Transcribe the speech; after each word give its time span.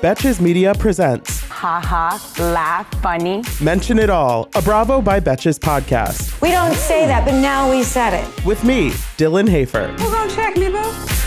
Betches 0.00 0.40
Media 0.40 0.74
presents 0.74 1.38
haha, 1.58 2.16
laugh, 2.52 2.88
funny. 3.02 3.42
Mention 3.60 3.98
It 3.98 4.10
All, 4.10 4.48
a 4.54 4.62
Bravo 4.62 5.02
by 5.02 5.18
Betches 5.18 5.58
podcast. 5.58 6.40
We 6.40 6.52
don't 6.52 6.74
say 6.74 7.06
that, 7.06 7.24
but 7.24 7.32
now 7.40 7.68
we 7.68 7.82
said 7.82 8.14
it. 8.14 8.44
With 8.44 8.62
me, 8.62 8.90
Dylan 9.18 9.48
Hafer. 9.48 9.88
Who's 9.88 10.10
gonna 10.12 10.30
check 10.30 10.56
me, 10.56 10.70
boo? 10.70 11.17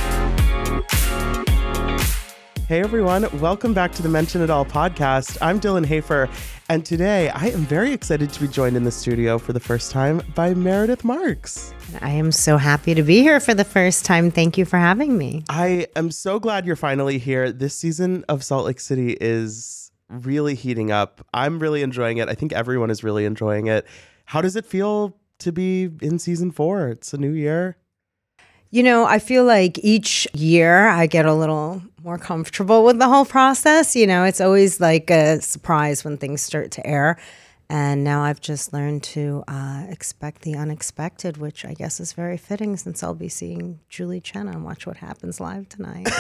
Hey 2.71 2.79
everyone, 2.79 3.27
welcome 3.41 3.73
back 3.73 3.91
to 3.95 4.01
the 4.01 4.07
Mention 4.07 4.41
It 4.41 4.49
All 4.49 4.63
podcast. 4.63 5.37
I'm 5.41 5.59
Dylan 5.59 5.85
Hafer, 5.85 6.29
and 6.69 6.85
today 6.85 7.27
I 7.27 7.47
am 7.47 7.65
very 7.65 7.91
excited 7.91 8.31
to 8.31 8.39
be 8.39 8.47
joined 8.47 8.77
in 8.77 8.85
the 8.85 8.91
studio 8.91 9.37
for 9.39 9.51
the 9.51 9.59
first 9.59 9.91
time 9.91 10.21
by 10.35 10.53
Meredith 10.53 11.03
Marks. 11.03 11.73
I 11.99 12.11
am 12.11 12.31
so 12.31 12.55
happy 12.55 12.93
to 12.93 13.03
be 13.03 13.23
here 13.23 13.41
for 13.41 13.53
the 13.53 13.65
first 13.65 14.05
time. 14.05 14.31
Thank 14.31 14.57
you 14.57 14.63
for 14.63 14.77
having 14.77 15.17
me. 15.17 15.43
I 15.49 15.87
am 15.97 16.11
so 16.11 16.39
glad 16.39 16.65
you're 16.65 16.77
finally 16.77 17.17
here. 17.17 17.51
This 17.51 17.75
season 17.75 18.23
of 18.29 18.41
Salt 18.41 18.65
Lake 18.65 18.79
City 18.79 19.17
is 19.19 19.91
really 20.07 20.55
heating 20.55 20.91
up. 20.91 21.27
I'm 21.33 21.59
really 21.59 21.81
enjoying 21.81 22.19
it. 22.19 22.29
I 22.29 22.35
think 22.35 22.53
everyone 22.53 22.89
is 22.89 23.03
really 23.03 23.25
enjoying 23.25 23.67
it. 23.67 23.85
How 24.23 24.39
does 24.39 24.55
it 24.55 24.65
feel 24.65 25.17
to 25.39 25.51
be 25.51 25.89
in 26.01 26.19
season 26.19 26.51
four? 26.51 26.87
It's 26.87 27.13
a 27.13 27.17
new 27.17 27.33
year. 27.33 27.75
You 28.73 28.83
know, 28.83 29.03
I 29.03 29.19
feel 29.19 29.43
like 29.43 29.79
each 29.83 30.25
year 30.33 30.87
I 30.87 31.05
get 31.05 31.25
a 31.25 31.33
little 31.33 31.81
more 32.03 32.17
comfortable 32.17 32.85
with 32.85 32.99
the 32.99 33.07
whole 33.07 33.25
process. 33.25 33.97
You 33.97 34.07
know, 34.07 34.23
it's 34.23 34.39
always 34.39 34.79
like 34.79 35.09
a 35.09 35.41
surprise 35.41 36.05
when 36.05 36.17
things 36.17 36.41
start 36.41 36.71
to 36.71 36.87
air. 36.87 37.17
And 37.69 38.03
now 38.03 38.21
I've 38.23 38.41
just 38.41 38.73
learned 38.73 39.03
to 39.03 39.43
uh, 39.47 39.85
expect 39.89 40.41
the 40.41 40.55
unexpected, 40.55 41.37
which 41.37 41.65
I 41.65 41.73
guess 41.73 41.99
is 41.99 42.13
very 42.13 42.37
fitting 42.37 42.75
since 42.75 43.01
I'll 43.03 43.13
be 43.13 43.29
seeing 43.29 43.79
Julie 43.89 44.19
Chen 44.19 44.47
on 44.47 44.63
Watch 44.63 44.85
What 44.85 44.97
Happens 44.97 45.39
Live 45.39 45.67
tonight. 45.69 46.07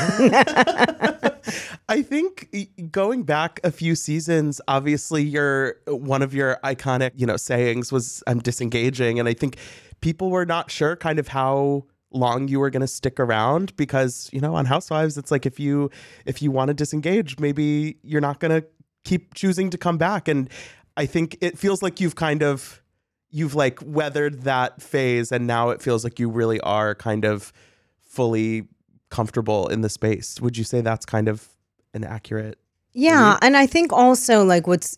I 1.89 2.01
think 2.01 2.55
going 2.91 3.23
back 3.23 3.59
a 3.65 3.71
few 3.71 3.95
seasons, 3.95 4.61
obviously 4.67 5.23
your 5.23 5.75
one 5.87 6.21
of 6.21 6.33
your 6.33 6.57
iconic, 6.63 7.11
you 7.15 7.25
know, 7.25 7.35
sayings 7.37 7.91
was 7.91 8.23
"I'm 8.27 8.39
disengaging," 8.39 9.19
and 9.19 9.27
I 9.27 9.33
think 9.33 9.57
people 9.99 10.29
were 10.29 10.45
not 10.45 10.71
sure 10.71 10.95
kind 10.95 11.19
of 11.19 11.27
how 11.27 11.85
long 12.11 12.47
you 12.47 12.59
were 12.59 12.69
going 12.69 12.81
to 12.81 12.87
stick 12.87 13.19
around 13.19 13.75
because 13.75 14.29
you 14.33 14.39
know 14.41 14.55
on 14.55 14.65
housewives 14.65 15.17
it's 15.17 15.31
like 15.31 15.45
if 15.45 15.59
you 15.59 15.89
if 16.25 16.41
you 16.41 16.51
want 16.51 16.67
to 16.67 16.73
disengage 16.73 17.39
maybe 17.39 17.97
you're 18.03 18.21
not 18.21 18.39
going 18.39 18.61
to 18.61 18.67
keep 19.03 19.33
choosing 19.33 19.69
to 19.69 19.77
come 19.77 19.97
back. 19.97 20.27
And 20.27 20.49
i 20.97 21.05
think 21.05 21.37
it 21.41 21.57
feels 21.57 21.81
like 21.81 21.99
you've 21.99 22.15
kind 22.15 22.43
of 22.43 22.81
you've 23.29 23.55
like 23.55 23.79
weathered 23.83 24.43
that 24.43 24.81
phase 24.81 25.31
and 25.31 25.47
now 25.47 25.69
it 25.69 25.81
feels 25.81 26.03
like 26.03 26.19
you 26.19 26.29
really 26.29 26.59
are 26.61 26.93
kind 26.95 27.23
of 27.23 27.53
fully 28.01 28.67
comfortable 29.09 29.67
in 29.67 29.81
the 29.81 29.89
space. 29.89 30.41
Would 30.41 30.57
you 30.57 30.65
say 30.65 30.81
that's 30.81 31.05
kind 31.05 31.29
of 31.29 31.47
an 31.93 32.03
accurate 32.03 32.57
yeah 32.93 33.37
and 33.41 33.55
i 33.55 33.65
think 33.65 33.91
also 33.93 34.43
like 34.43 34.67
what's 34.67 34.97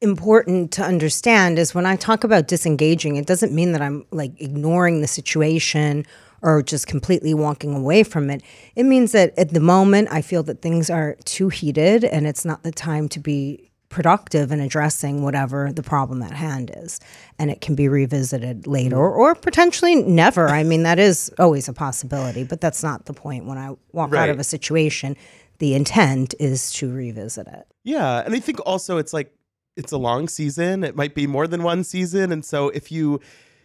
important 0.00 0.72
to 0.72 0.82
understand 0.82 1.58
is 1.58 1.74
when 1.74 1.86
i 1.86 1.94
talk 1.94 2.24
about 2.24 2.48
disengaging 2.48 3.16
it 3.16 3.26
doesn't 3.26 3.52
mean 3.52 3.72
that 3.72 3.80
i'm 3.80 4.04
like 4.10 4.32
ignoring 4.40 5.00
the 5.00 5.06
situation 5.06 6.04
or 6.42 6.62
just 6.62 6.86
completely 6.86 7.32
walking 7.34 7.74
away 7.74 8.02
from 8.02 8.30
it. 8.30 8.42
It 8.76 8.84
means 8.84 9.12
that 9.12 9.32
at 9.38 9.50
the 9.54 9.60
moment, 9.60 10.08
I 10.10 10.22
feel 10.22 10.42
that 10.44 10.60
things 10.62 10.90
are 10.90 11.16
too 11.24 11.48
heated 11.48 12.04
and 12.04 12.26
it's 12.26 12.44
not 12.44 12.62
the 12.62 12.72
time 12.72 13.08
to 13.10 13.20
be 13.20 13.70
productive 13.88 14.50
in 14.50 14.58
addressing 14.58 15.22
whatever 15.22 15.70
the 15.70 15.82
problem 15.82 16.22
at 16.22 16.32
hand 16.32 16.70
is. 16.74 16.98
And 17.38 17.50
it 17.50 17.60
can 17.60 17.74
be 17.74 17.88
revisited 17.88 18.66
later 18.66 18.96
or, 18.96 19.12
or 19.12 19.34
potentially 19.34 19.96
never. 19.96 20.48
I 20.48 20.62
mean, 20.64 20.82
that 20.84 20.98
is 20.98 21.30
always 21.38 21.68
a 21.68 21.74
possibility, 21.74 22.42
but 22.42 22.60
that's 22.60 22.82
not 22.82 23.04
the 23.04 23.12
point. 23.12 23.44
When 23.44 23.58
I 23.58 23.76
walk 23.92 24.10
Right. 24.12 24.22
out 24.22 24.30
of 24.30 24.38
a 24.38 24.44
situation, 24.44 25.14
the 25.58 25.74
intent 25.74 26.34
is 26.40 26.72
to 26.72 26.90
revisit 26.90 27.46
it. 27.46 27.66
Yeah, 27.84 28.22
and 28.24 28.34
I 28.34 28.40
think 28.40 28.58
also 28.66 28.96
it's 28.96 29.12
like 29.12 29.32
it's 29.76 29.92
a 29.92 29.98
long 29.98 30.26
season. 30.26 30.84
It 30.84 30.96
might 30.96 31.14
be 31.14 31.26
more 31.26 31.46
than 31.46 31.62
one 31.62 31.84
season, 31.84 32.32
and 32.32 32.44
so 32.44 32.68
if 32.70 32.90
you, 32.90 33.20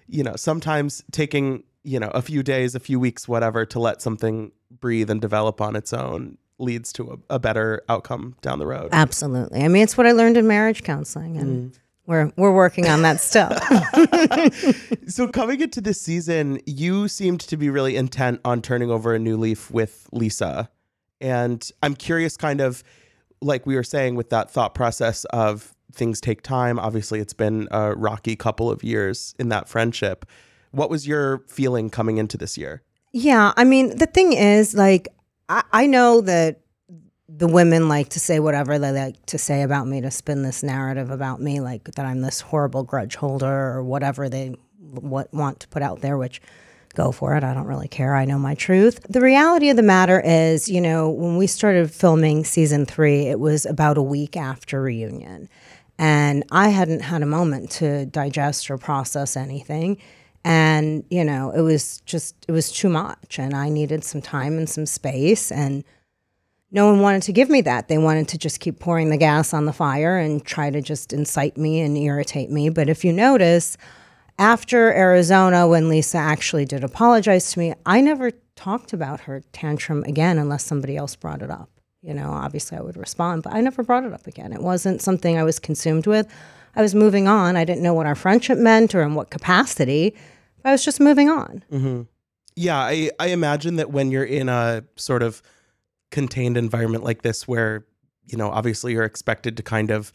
you 0.08 0.24
know, 0.24 0.36
sometimes 0.36 1.04
taking 1.12 1.64
you 1.84 2.00
know 2.00 2.10
a 2.10 2.22
few 2.22 2.44
days, 2.44 2.76
a 2.76 2.80
few 2.80 3.00
weeks, 3.00 3.28
whatever, 3.28 3.66
to 3.66 3.80
let 3.80 4.02
something 4.02 4.52
breathe 4.72 5.10
and 5.10 5.22
develop 5.22 5.62
on 5.62 5.76
its 5.76 5.94
own 5.94 6.38
leads 6.60 6.92
to 6.94 7.12
a, 7.30 7.36
a 7.36 7.40
better 7.40 7.84
outcome 7.88 8.36
down 8.42 8.60
the 8.60 8.66
road. 8.66 8.90
Absolutely. 8.92 9.64
I 9.64 9.68
mean, 9.68 9.84
it's 9.84 9.98
what 9.98 10.08
I 10.08 10.12
learned 10.12 10.38
in 10.38 10.48
marriage 10.48 10.84
counseling, 10.84 11.38
and 11.38 11.72
mm. 11.72 11.80
we're 12.06 12.32
we're 12.36 12.54
working 12.54 12.88
on 12.88 13.02
that 13.04 13.22
still. 13.22 13.52
So 15.08 15.28
coming 15.30 15.62
into 15.62 15.80
this 15.80 16.02
season, 16.02 16.60
you 16.66 17.08
seemed 17.08 17.40
to 17.40 17.56
be 17.56 17.70
really 17.70 17.96
intent 17.96 18.42
on 18.44 18.62
turning 18.62 18.92
over 18.92 19.16
a 19.16 19.20
new 19.20 19.38
leaf 19.38 19.72
with 19.72 20.10
Lisa. 20.12 20.70
And 21.22 21.68
I'm 21.82 21.96
curious 21.96 22.36
kind 22.36 22.60
of 22.60 22.84
like 23.42 23.66
we 23.66 23.76
were 23.76 23.84
saying 23.84 24.16
with 24.16 24.30
that 24.32 24.52
thought 24.52 24.76
process 24.76 25.24
of 25.26 25.74
things 25.94 26.20
take 26.20 26.42
time. 26.42 26.78
Obviously, 26.78 27.20
it's 27.20 27.34
been 27.34 27.70
a 27.72 27.96
rocky 27.96 28.36
couple 28.36 28.70
of 28.70 28.84
years 28.84 29.34
in 29.40 29.48
that 29.50 29.70
friendship. 29.70 30.26
What 30.72 30.90
was 30.90 31.08
your 31.08 31.40
feeling 31.48 31.90
coming 31.90 32.18
into 32.18 32.38
this 32.38 32.58
year? 32.58 32.82
Yeah, 33.14 33.54
I 33.56 33.64
mean, 33.64 33.98
the 33.98 34.06
thing 34.06 34.34
is, 34.34 34.76
like, 34.76 35.08
I, 35.50 35.64
I 35.72 35.88
know 35.88 36.22
that 36.22 36.62
the 37.30 37.48
women 37.48 37.90
like 37.90 38.10
to 38.10 38.20
say 38.20 38.40
whatever 38.40 38.80
they 38.80 38.92
like 38.92 39.26
to 39.28 39.38
say 39.38 39.62
about 39.62 39.88
me 39.88 40.02
to 40.02 40.12
spin 40.12 40.44
this 40.44 40.64
narrative 40.64 41.10
about 41.10 41.42
me, 41.42 41.60
like 41.60 41.84
that 41.96 42.06
I'm 42.06 42.22
this 42.22 42.42
horrible 42.42 42.84
grudge 42.84 43.16
holder 43.16 43.48
or 43.48 43.84
whatever 43.84 44.30
they 44.30 44.56
what, 44.80 45.34
want 45.34 45.60
to 45.62 45.68
put 45.68 45.82
out 45.82 46.02
there, 46.02 46.18
which 46.18 46.42
go 46.96 47.12
for 47.12 47.36
it. 47.36 47.44
I 47.44 47.54
don't 47.54 47.68
really 47.68 47.88
care. 47.88 48.16
I 48.16 48.26
know 48.26 48.40
my 48.40 48.56
truth. 48.56 49.06
The 49.10 49.22
reality 49.22 49.70
of 49.70 49.76
the 49.76 49.84
matter 49.84 50.22
is, 50.24 50.70
you 50.70 50.82
know, 50.82 51.10
when 51.10 51.38
we 51.38 51.48
started 51.48 51.92
filming 51.92 52.44
season 52.44 52.86
three, 52.86 53.28
it 53.28 53.40
was 53.40 53.66
about 53.66 53.98
a 53.98 54.02
week 54.02 54.38
after 54.38 54.82
reunion. 54.82 55.50
And 56.00 56.44
I 56.52 56.70
hadn't 56.70 57.02
had 57.02 57.24
a 57.24 57.28
moment 57.28 57.72
to 57.72 58.06
digest 58.06 58.70
or 58.70 58.78
process 58.78 59.36
anything 59.36 59.98
and 60.44 61.04
you 61.10 61.24
know 61.24 61.52
it 61.52 61.62
was 61.62 62.02
just 62.06 62.36
it 62.48 62.52
was 62.52 62.72
too 62.72 62.90
much. 62.90 63.40
And 63.40 63.54
i 63.54 63.70
needed 63.70 64.04
some 64.04 64.22
time 64.22 64.58
and 64.58 64.70
some 64.70 64.86
space. 64.86 65.52
And 65.52 65.84
no 66.72 66.86
one 66.88 67.00
wanted 67.00 67.24
to 67.24 67.32
give 67.32 67.50
me 67.50 67.62
that. 67.62 67.88
They 67.88 67.98
wanted 67.98 68.28
to 68.30 68.38
just 68.38 68.60
keep 68.60 68.80
pouring 68.80 69.10
the 69.10 69.18
gas 69.18 69.54
on 69.54 69.66
the 69.66 69.74
fire 69.74 70.18
and 70.18 70.44
try 70.44 70.70
to 70.70 70.82
just 70.82 71.14
incite 71.14 71.58
me 71.58 71.80
and 71.82 71.98
irritate 71.98 72.52
me. 72.52 72.70
But 72.70 72.90
if 72.90 73.06
you 73.06 73.14
notice 73.14 73.78
after 74.40 74.94
arizona 74.94 75.68
when 75.68 75.90
lisa 75.90 76.18
actually 76.18 76.64
did 76.64 76.84
apologize 76.84 77.52
to 77.52 77.58
me 77.58 77.74
i 77.88 78.00
never 78.00 78.30
talked 78.56 78.94
about 78.94 79.22
her 79.22 79.42
tantrum 79.52 80.04
again 80.04 80.38
unless 80.38 80.64
somebody 80.64 80.96
else 80.96 81.16
brought 81.16 81.42
it 81.42 81.50
up. 81.50 81.70
You 82.02 82.14
know 82.14 82.30
obviously 82.32 82.78
i 82.78 82.82
would 82.82 82.98
respond 82.98 83.44
but 83.44 83.54
i 83.54 83.62
never 83.62 83.84
brought 83.84 84.04
it 84.04 84.14
up 84.14 84.28
again. 84.28 84.54
It 84.54 84.62
wasn't 84.62 85.02
something 85.02 85.38
i 85.38 85.44
was 85.44 85.60
consumed 85.60 86.06
with 86.08 86.28
i 86.78 86.82
was 86.82 86.96
moving 86.96 87.28
on 87.28 87.58
i 87.58 87.66
didn't 87.66 87.84
know 87.84 87.94
what 87.94 88.06
our 88.06 88.16
friendship 88.16 88.58
meant 88.58 88.96
or 88.96 89.02
in 89.02 89.14
what 89.14 89.30
capacity 89.30 90.16
I 90.68 90.72
was 90.72 90.84
just 90.84 91.00
moving 91.00 91.30
on. 91.30 91.64
Mm-hmm. 91.72 92.02
Yeah, 92.56 92.78
I, 92.78 93.10
I 93.20 93.28
imagine 93.28 93.78
that 93.78 93.92
when 93.92 94.12
you're 94.12 94.24
in 94.24 94.50
a 94.50 94.84
sort 94.98 95.24
of 95.24 95.42
contained 96.12 96.58
environment 96.58 97.04
like 97.04 97.22
this, 97.22 97.48
where, 97.48 97.86
you 98.26 98.38
know, 98.38 98.50
obviously 98.50 98.92
you're 98.92 99.06
expected 99.06 99.56
to 99.58 99.64
kind 99.64 99.92
of 99.92 100.12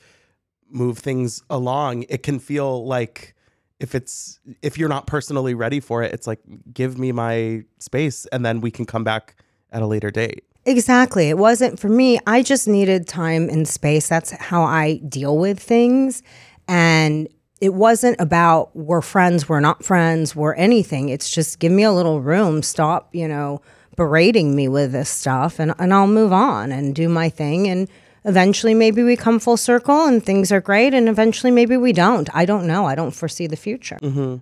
move 0.68 0.98
things 0.98 1.42
along, 1.48 2.04
it 2.08 2.22
can 2.22 2.38
feel 2.38 2.84
like 2.86 3.34
if 3.80 3.94
it's, 3.94 4.40
if 4.60 4.76
you're 4.76 4.88
not 4.88 5.06
personally 5.06 5.54
ready 5.54 5.80
for 5.80 6.02
it, 6.02 6.12
it's 6.12 6.26
like, 6.26 6.40
give 6.72 6.98
me 6.98 7.12
my 7.12 7.64
space 7.78 8.26
and 8.26 8.44
then 8.44 8.60
we 8.60 8.70
can 8.70 8.84
come 8.84 9.04
back 9.04 9.36
at 9.70 9.80
a 9.80 9.86
later 9.86 10.10
date. 10.10 10.44
Exactly. 10.64 11.28
It 11.28 11.38
wasn't 11.38 11.80
for 11.80 11.88
me. 11.88 12.20
I 12.26 12.42
just 12.42 12.68
needed 12.68 13.08
time 13.08 13.48
and 13.48 13.66
space. 13.66 14.08
That's 14.08 14.30
how 14.32 14.62
I 14.62 14.98
deal 15.08 15.36
with 15.36 15.58
things. 15.58 16.22
And 16.72 17.28
it 17.60 17.74
wasn't 17.74 18.18
about 18.18 18.74
we're 18.74 19.02
friends, 19.02 19.46
we're 19.46 19.60
not 19.60 19.84
friends, 19.84 20.34
we're 20.34 20.54
anything. 20.54 21.10
It's 21.10 21.28
just 21.28 21.58
give 21.58 21.70
me 21.70 21.82
a 21.82 21.92
little 21.92 22.22
room. 22.22 22.62
Stop, 22.62 23.14
you 23.14 23.28
know, 23.28 23.60
berating 23.94 24.56
me 24.56 24.68
with 24.68 24.92
this 24.92 25.10
stuff 25.10 25.58
and, 25.58 25.74
and 25.78 25.92
I'll 25.92 26.06
move 26.06 26.32
on 26.32 26.72
and 26.72 26.94
do 26.94 27.10
my 27.10 27.28
thing. 27.28 27.68
And 27.68 27.90
eventually 28.24 28.72
maybe 28.72 29.02
we 29.02 29.16
come 29.16 29.38
full 29.38 29.58
circle 29.58 30.06
and 30.06 30.24
things 30.24 30.50
are 30.50 30.62
great. 30.62 30.94
And 30.94 31.10
eventually 31.10 31.50
maybe 31.50 31.76
we 31.76 31.92
don't. 31.92 32.34
I 32.34 32.46
don't 32.46 32.66
know. 32.66 32.86
I 32.86 32.94
don't 32.94 33.10
foresee 33.10 33.46
the 33.46 33.56
future. 33.56 33.98
Mm-hmm. 34.00 34.36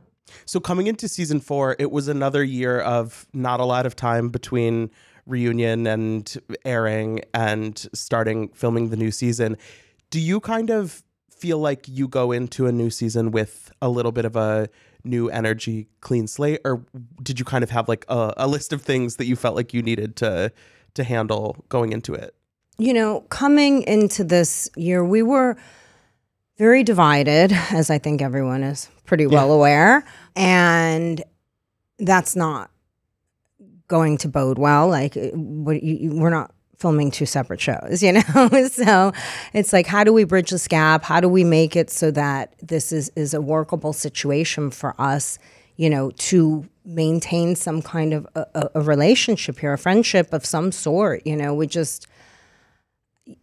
So 0.44 0.60
coming 0.60 0.86
into 0.86 1.08
season 1.08 1.40
four, 1.40 1.74
it 1.80 1.90
was 1.90 2.06
another 2.06 2.44
year 2.44 2.78
of 2.78 3.26
not 3.34 3.58
a 3.58 3.64
lot 3.64 3.86
of 3.86 3.96
time 3.96 4.28
between 4.28 4.88
reunion 5.26 5.84
and 5.88 6.40
airing 6.64 7.22
and 7.34 7.88
starting 7.92 8.50
filming 8.50 8.90
the 8.90 8.96
new 8.96 9.10
season, 9.10 9.56
do 10.10 10.20
you 10.20 10.38
kind 10.38 10.70
of 10.70 11.02
feel 11.40 11.58
like 11.58 11.88
you 11.88 12.06
go 12.08 12.32
into 12.32 12.66
a 12.66 12.72
new 12.72 12.90
season 12.90 13.30
with 13.30 13.72
a 13.80 13.88
little 13.88 14.12
bit 14.12 14.24
of 14.24 14.36
a 14.36 14.68
new 15.04 15.28
energy, 15.30 15.88
clean 16.02 16.26
slate, 16.26 16.60
or 16.64 16.84
did 17.22 17.38
you 17.38 17.44
kind 17.44 17.64
of 17.64 17.70
have 17.70 17.88
like 17.88 18.04
a, 18.08 18.34
a 18.36 18.46
list 18.46 18.72
of 18.72 18.82
things 18.82 19.16
that 19.16 19.24
you 19.26 19.36
felt 19.36 19.56
like 19.56 19.72
you 19.72 19.82
needed 19.82 20.16
to 20.16 20.52
to 20.94 21.04
handle 21.04 21.56
going 21.68 21.92
into 21.92 22.12
it? 22.14 22.34
You 22.78 22.92
know, 22.92 23.20
coming 23.30 23.82
into 23.82 24.24
this 24.24 24.68
year, 24.76 25.04
we 25.04 25.22
were 25.22 25.56
very 26.58 26.82
divided, 26.82 27.52
as 27.70 27.90
I 27.90 27.98
think 27.98 28.20
everyone 28.22 28.62
is 28.62 28.88
pretty 29.06 29.26
well 29.26 29.50
aware. 29.52 30.04
And 30.36 31.22
that's 31.98 32.36
not 32.36 32.70
going 33.88 34.18
to 34.18 34.28
bode 34.28 34.58
well. 34.58 34.88
Like, 34.88 35.14
what, 35.32 35.82
you, 35.82 35.94
you- 35.94 36.20
we're 36.20 36.30
not 36.30 36.52
filming 36.80 37.10
two 37.10 37.26
separate 37.26 37.60
shows, 37.60 38.02
you 38.02 38.12
know? 38.12 38.68
so 38.72 39.12
it's 39.52 39.72
like, 39.72 39.86
how 39.86 40.02
do 40.02 40.12
we 40.12 40.24
bridge 40.24 40.50
this 40.50 40.66
gap? 40.66 41.04
How 41.04 41.20
do 41.20 41.28
we 41.28 41.44
make 41.44 41.76
it 41.76 41.90
so 41.90 42.10
that 42.10 42.54
this 42.62 42.90
is, 42.90 43.12
is 43.14 43.34
a 43.34 43.40
workable 43.40 43.92
situation 43.92 44.70
for 44.70 44.94
us, 44.98 45.38
you 45.76 45.90
know, 45.90 46.10
to 46.10 46.66
maintain 46.84 47.54
some 47.54 47.82
kind 47.82 48.14
of 48.14 48.26
a, 48.34 48.46
a, 48.54 48.70
a 48.76 48.80
relationship 48.80 49.58
here, 49.58 49.74
a 49.74 49.78
friendship 49.78 50.32
of 50.32 50.44
some 50.44 50.72
sort? 50.72 51.26
You 51.26 51.36
know, 51.36 51.54
we 51.54 51.66
just, 51.66 52.06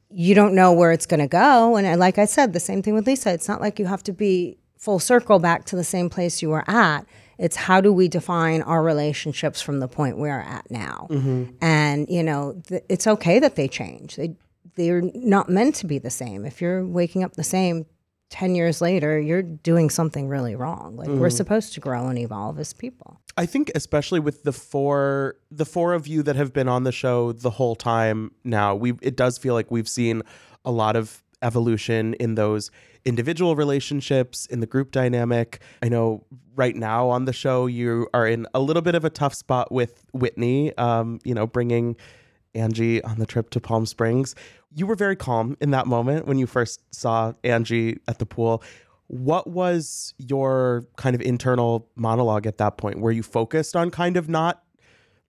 you 0.10 0.34
don't 0.34 0.56
know 0.56 0.74
where 0.74 0.92
it's 0.92 1.06
going 1.06 1.20
to 1.20 1.28
go. 1.28 1.78
And 1.78 2.00
like 2.00 2.18
I 2.18 2.26
said, 2.26 2.54
the 2.54 2.60
same 2.60 2.82
thing 2.82 2.96
with 2.96 3.06
Lisa. 3.06 3.32
It's 3.32 3.48
not 3.48 3.62
like 3.62 3.78
you 3.80 3.86
have 3.86 4.04
to 4.04 4.14
be 4.14 4.58
full 4.78 5.00
circle 5.00 5.40
back 5.40 5.66
to 5.66 5.76
the 5.76 5.84
same 5.84 6.10
place 6.10 6.42
you 6.42 6.50
were 6.50 6.64
at. 6.68 7.06
It's 7.38 7.56
how 7.56 7.82
do 7.82 7.94
we 7.94 8.08
define 8.08 8.62
our 8.64 8.82
relationships 8.84 9.62
from 9.62 9.80
the 9.80 9.88
point 9.88 10.18
we're 10.18 10.40
at 10.40 10.70
now? 10.72 11.08
Mm-hmm. 11.10 11.56
And 11.62 12.10
you 12.10 12.24
know, 12.24 12.62
th- 12.68 12.84
it's 12.90 13.08
okay 13.08 13.40
that 13.40 13.56
they 13.56 13.68
change. 13.68 14.16
They 14.16 14.36
they're 14.76 15.02
not 15.02 15.50
meant 15.50 15.76
to 15.76 15.88
be 15.88 15.98
the 15.98 16.10
same. 16.10 16.46
If 16.46 16.62
you're 16.62 16.86
waking 16.86 17.24
up 17.24 17.34
the 17.34 17.44
same 17.44 17.86
10 18.30 18.56
years 18.56 18.82
later, 18.82 19.20
you're 19.20 19.42
doing 19.42 19.90
something 19.90 20.28
really 20.28 20.56
wrong. 20.56 20.96
Like 20.98 21.08
we're 21.08 21.30
mm. 21.30 21.34
supposed 21.34 21.74
to 21.74 21.80
grow 21.80 22.08
and 22.08 22.20
evolve 22.20 22.60
as 22.60 22.74
people. 22.74 23.20
I 23.38 23.46
think 23.46 23.72
especially 23.76 24.20
with 24.20 24.44
the 24.44 24.52
four 24.52 25.36
the 25.52 25.66
four 25.66 25.94
of 25.94 26.08
you 26.08 26.24
that 26.24 26.36
have 26.36 26.54
been 26.54 26.68
on 26.68 26.84
the 26.84 26.92
show 26.92 27.32
the 27.32 27.52
whole 27.52 27.76
time 27.76 28.32
now, 28.44 28.76
we 28.76 28.94
it 29.02 29.16
does 29.16 29.38
feel 29.38 29.54
like 29.54 29.72
we've 29.72 29.88
seen 29.88 30.24
a 30.66 30.72
lot 30.72 30.96
of 30.96 31.24
evolution 31.42 32.16
in 32.16 32.36
those 32.36 32.72
individual 33.06 33.56
relationships, 33.56 34.46
in 34.48 34.60
the 34.60 34.68
group 34.68 34.92
dynamic. 34.92 35.62
I 35.82 35.90
know 35.90 36.24
right 36.56 36.76
now 36.76 37.10
on 37.10 37.26
the 37.26 37.34
show 37.34 37.68
you 37.68 38.08
are 38.14 38.28
in 38.28 38.48
a 38.54 38.60
little 38.60 38.82
bit 38.82 38.96
of 38.96 39.06
a 39.06 39.10
tough 39.10 39.34
spot 39.34 39.72
with 39.72 40.06
Whitney, 40.14 40.76
um, 40.78 41.20
you 41.24 41.34
know, 41.34 41.48
bringing 41.48 41.96
Angie 42.56 43.04
on 43.04 43.20
the 43.20 43.26
trip 43.26 43.50
to 43.52 43.60
Palm 43.62 43.86
Springs. 43.86 44.36
You 44.76 44.88
were 44.88 44.96
very 44.96 45.16
calm 45.16 45.56
in 45.62 45.72
that 45.72 45.88
moment 45.88 46.28
when 46.28 46.38
you 46.38 46.48
first 46.48 46.82
saw 46.94 47.34
Angie 47.44 48.00
at 48.08 48.20
the 48.20 48.26
pool. 48.26 48.64
What 49.08 49.48
was 49.48 50.14
your 50.18 50.86
kind 50.98 51.16
of 51.16 51.22
internal 51.22 51.88
monologue 51.96 52.46
at 52.46 52.58
that 52.58 52.78
point? 52.78 53.00
Were 53.00 53.12
you 53.12 53.24
focused 53.24 53.76
on 53.76 53.90
kind 53.92 54.18
of 54.18 54.28
not 54.28 54.64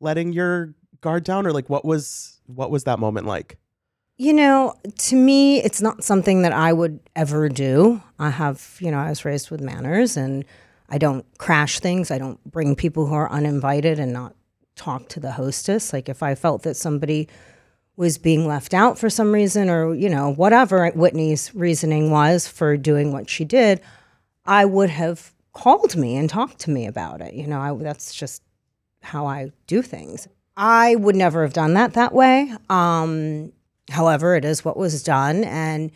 letting 0.01 0.33
your 0.33 0.75
guard 1.01 1.25
down 1.25 1.47
or 1.47 1.53
like 1.53 1.71
what 1.71 1.85
was 1.85 2.41
what 2.47 2.71
was 2.71 2.85
that 2.85 2.99
moment 2.99 3.27
like? 3.27 3.59
You 4.21 4.33
know, 4.33 4.75
to 4.99 5.17
me, 5.17 5.63
it's 5.63 5.81
not 5.81 6.03
something 6.03 6.43
that 6.43 6.53
I 6.53 6.73
would 6.73 6.99
ever 7.15 7.49
do. 7.49 8.03
I 8.19 8.31
have, 8.31 8.77
you 8.81 8.91
know, 8.91 8.99
I 8.99 9.11
was 9.11 9.25
raised 9.25 9.49
with 9.53 9.61
manners 9.61 10.17
and 10.17 10.45
I 10.89 10.99
don't 10.99 11.25
crash 11.39 11.79
things. 11.79 12.11
I 12.11 12.19
don't 12.19 12.43
bring 12.51 12.75
people 12.75 13.07
who 13.07 13.15
are 13.15 13.31
uninvited 13.31 14.01
and 14.01 14.13
not 14.13 14.35
talk 14.75 15.09
to 15.11 15.21
the 15.21 15.31
hostess. 15.31 15.93
Like 15.93 16.09
if 16.09 16.21
I 16.21 16.35
felt 16.35 16.65
that 16.65 16.75
somebody 16.75 17.29
was 17.97 18.19
being 18.19 18.45
left 18.45 18.75
out 18.75 18.99
for 18.99 19.09
some 19.09 19.31
reason 19.31 19.71
or, 19.71 19.95
you 19.95 20.09
know, 20.09 20.33
whatever 20.33 20.91
Whitney's 20.91 21.55
reasoning 21.55 22.11
was 22.11 22.49
for 22.49 22.77
doing 22.77 23.13
what 23.13 23.31
she 23.31 23.45
did, 23.45 23.81
I 24.45 24.65
would 24.65 24.91
have 24.91 25.33
called 25.53 25.95
me 25.95 26.17
and 26.17 26.29
talked 26.29 26.59
to 26.61 26.71
me 26.71 26.87
about 26.87 27.21
it. 27.21 27.35
You 27.35 27.47
know, 27.47 27.61
I, 27.61 27.73
that's 27.77 28.13
just 28.13 28.43
how 29.01 29.27
I 29.27 29.53
do 29.69 29.81
things. 29.81 30.27
I 30.57 30.97
would 30.97 31.15
never 31.15 31.43
have 31.43 31.53
done 31.53 31.75
that 31.75 31.93
that 31.93 32.13
way. 32.13 32.53
Um, 32.69 33.53
however, 33.91 34.37
it 34.37 34.45
is 34.45 34.65
what 34.65 34.77
was 34.77 35.03
done. 35.03 35.45
And 35.45 35.91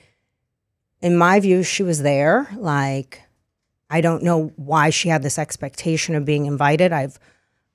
in 1.00 1.16
my 1.16 1.40
view, 1.40 1.62
she 1.62 1.82
was 1.82 2.02
there. 2.02 2.48
Like, 2.56 3.22
I 3.90 4.00
don't 4.00 4.22
know 4.22 4.52
why 4.56 4.90
she 4.90 5.08
had 5.08 5.22
this 5.22 5.38
expectation 5.38 6.14
of 6.14 6.24
being 6.24 6.46
invited. 6.46 6.92
I've 6.92 7.18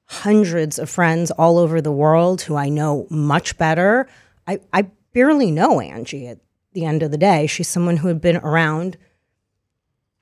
hundreds 0.05 0.79
of 0.79 0.89
friends 0.89 1.31
all 1.31 1.57
over 1.57 1.81
the 1.81 1.91
world 1.91 2.41
who 2.41 2.55
I 2.55 2.69
know 2.69 3.07
much 3.09 3.57
better. 3.57 4.07
I, 4.47 4.59
I 4.71 4.83
barely 5.13 5.51
know 5.51 5.81
Angie 5.81 6.27
at 6.27 6.39
the 6.73 6.85
end 6.85 7.03
of 7.03 7.11
the 7.11 7.17
day. 7.17 7.45
She's 7.47 7.67
someone 7.67 7.97
who 7.97 8.07
had 8.07 8.21
been 8.21 8.37
around 8.37 8.97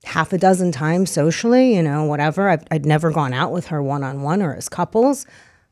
half 0.04 0.34
a 0.34 0.38
dozen 0.38 0.72
times 0.72 1.12
socially, 1.12 1.76
you 1.76 1.84
know, 1.84 2.04
whatever. 2.06 2.50
I've, 2.50 2.64
I'd 2.72 2.86
never 2.86 3.12
gone 3.12 3.34
out 3.34 3.52
with 3.52 3.68
her 3.68 3.82
one 3.82 4.04
on 4.04 4.22
one 4.22 4.42
or 4.42 4.56
as 4.56 4.70
couples. 4.70 5.26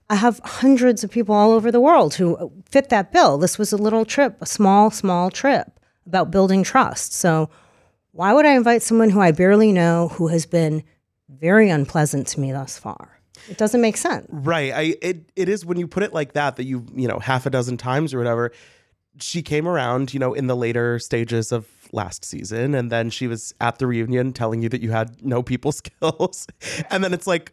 I 0.10 0.16
have 0.16 0.40
hundreds 0.44 1.04
of 1.04 1.12
people 1.12 1.34
all 1.34 1.52
over 1.52 1.72
the 1.72 1.80
world 1.80 2.16
who 2.16 2.36
uh, 2.36 2.48
fit 2.70 2.90
that 2.90 3.12
bill. 3.12 3.38
This 3.38 3.58
was 3.58 3.72
a 3.72 3.78
little 3.78 4.06
trip, 4.06 4.38
a 4.42 4.46
small, 4.46 4.92
small 4.92 5.32
trip 5.32 5.80
about 6.06 6.32
building 6.32 6.64
trust. 6.64 7.14
So, 7.14 7.50
why 8.12 8.34
would 8.34 8.46
I 8.46 8.54
invite 8.54 8.84
someone 8.84 9.10
who 9.10 9.22
I 9.22 9.32
barely 9.32 9.72
know 9.72 10.10
who 10.10 10.28
has 10.28 10.46
been 10.46 10.84
very 11.30 11.70
unpleasant 11.70 12.28
to 12.28 12.40
me 12.40 12.52
thus 12.52 12.78
far? 12.78 13.20
It 13.50 13.58
doesn't 13.58 13.82
make 13.82 13.98
sense. 13.98 14.28
Right. 14.30 14.72
I 14.74 14.96
it 15.02 15.32
it 15.36 15.50
is 15.50 15.66
when 15.66 15.78
you 15.80 15.88
put 15.88 16.04
it 16.04 16.14
like 16.14 16.34
that 16.34 16.56
that 16.58 16.66
you, 16.66 16.86
you 16.94 17.08
know, 17.08 17.20
half 17.20 17.46
a 17.46 17.50
dozen 17.50 17.78
times 17.78 18.14
or 18.14 18.18
whatever. 18.18 18.52
She 19.20 19.42
came 19.42 19.68
around, 19.68 20.14
you 20.14 20.20
know, 20.20 20.34
in 20.34 20.48
the 20.48 20.56
later 20.56 20.98
stages 21.00 21.52
of 21.52 21.68
last 21.92 22.26
season 22.26 22.74
and 22.74 22.92
then 22.92 23.10
she 23.12 23.28
was 23.28 23.54
at 23.62 23.78
the 23.78 23.86
reunion 23.86 24.34
telling 24.34 24.64
you 24.64 24.70
that 24.70 24.82
you 24.82 24.92
had 24.92 25.24
no 25.24 25.44
people 25.44 25.72
skills. 25.84 26.48
and 26.90 27.04
then 27.04 27.14
it's 27.14 27.28
like, 27.28 27.52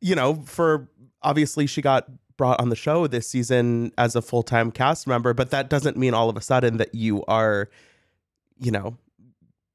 you 0.00 0.14
know, 0.14 0.34
for 0.46 0.88
obviously 1.26 1.66
she 1.66 1.82
got 1.82 2.06
brought 2.36 2.60
on 2.60 2.68
the 2.68 2.76
show 2.76 3.06
this 3.06 3.26
season 3.28 3.92
as 3.98 4.14
a 4.14 4.22
full-time 4.22 4.70
cast 4.70 5.06
member, 5.06 5.34
but 5.34 5.50
that 5.50 5.68
doesn't 5.68 5.96
mean 5.96 6.14
all 6.14 6.30
of 6.30 6.36
a 6.36 6.40
sudden 6.40 6.76
that 6.76 6.94
you 6.94 7.24
are, 7.26 7.68
you 8.58 8.70
know, 8.70 8.96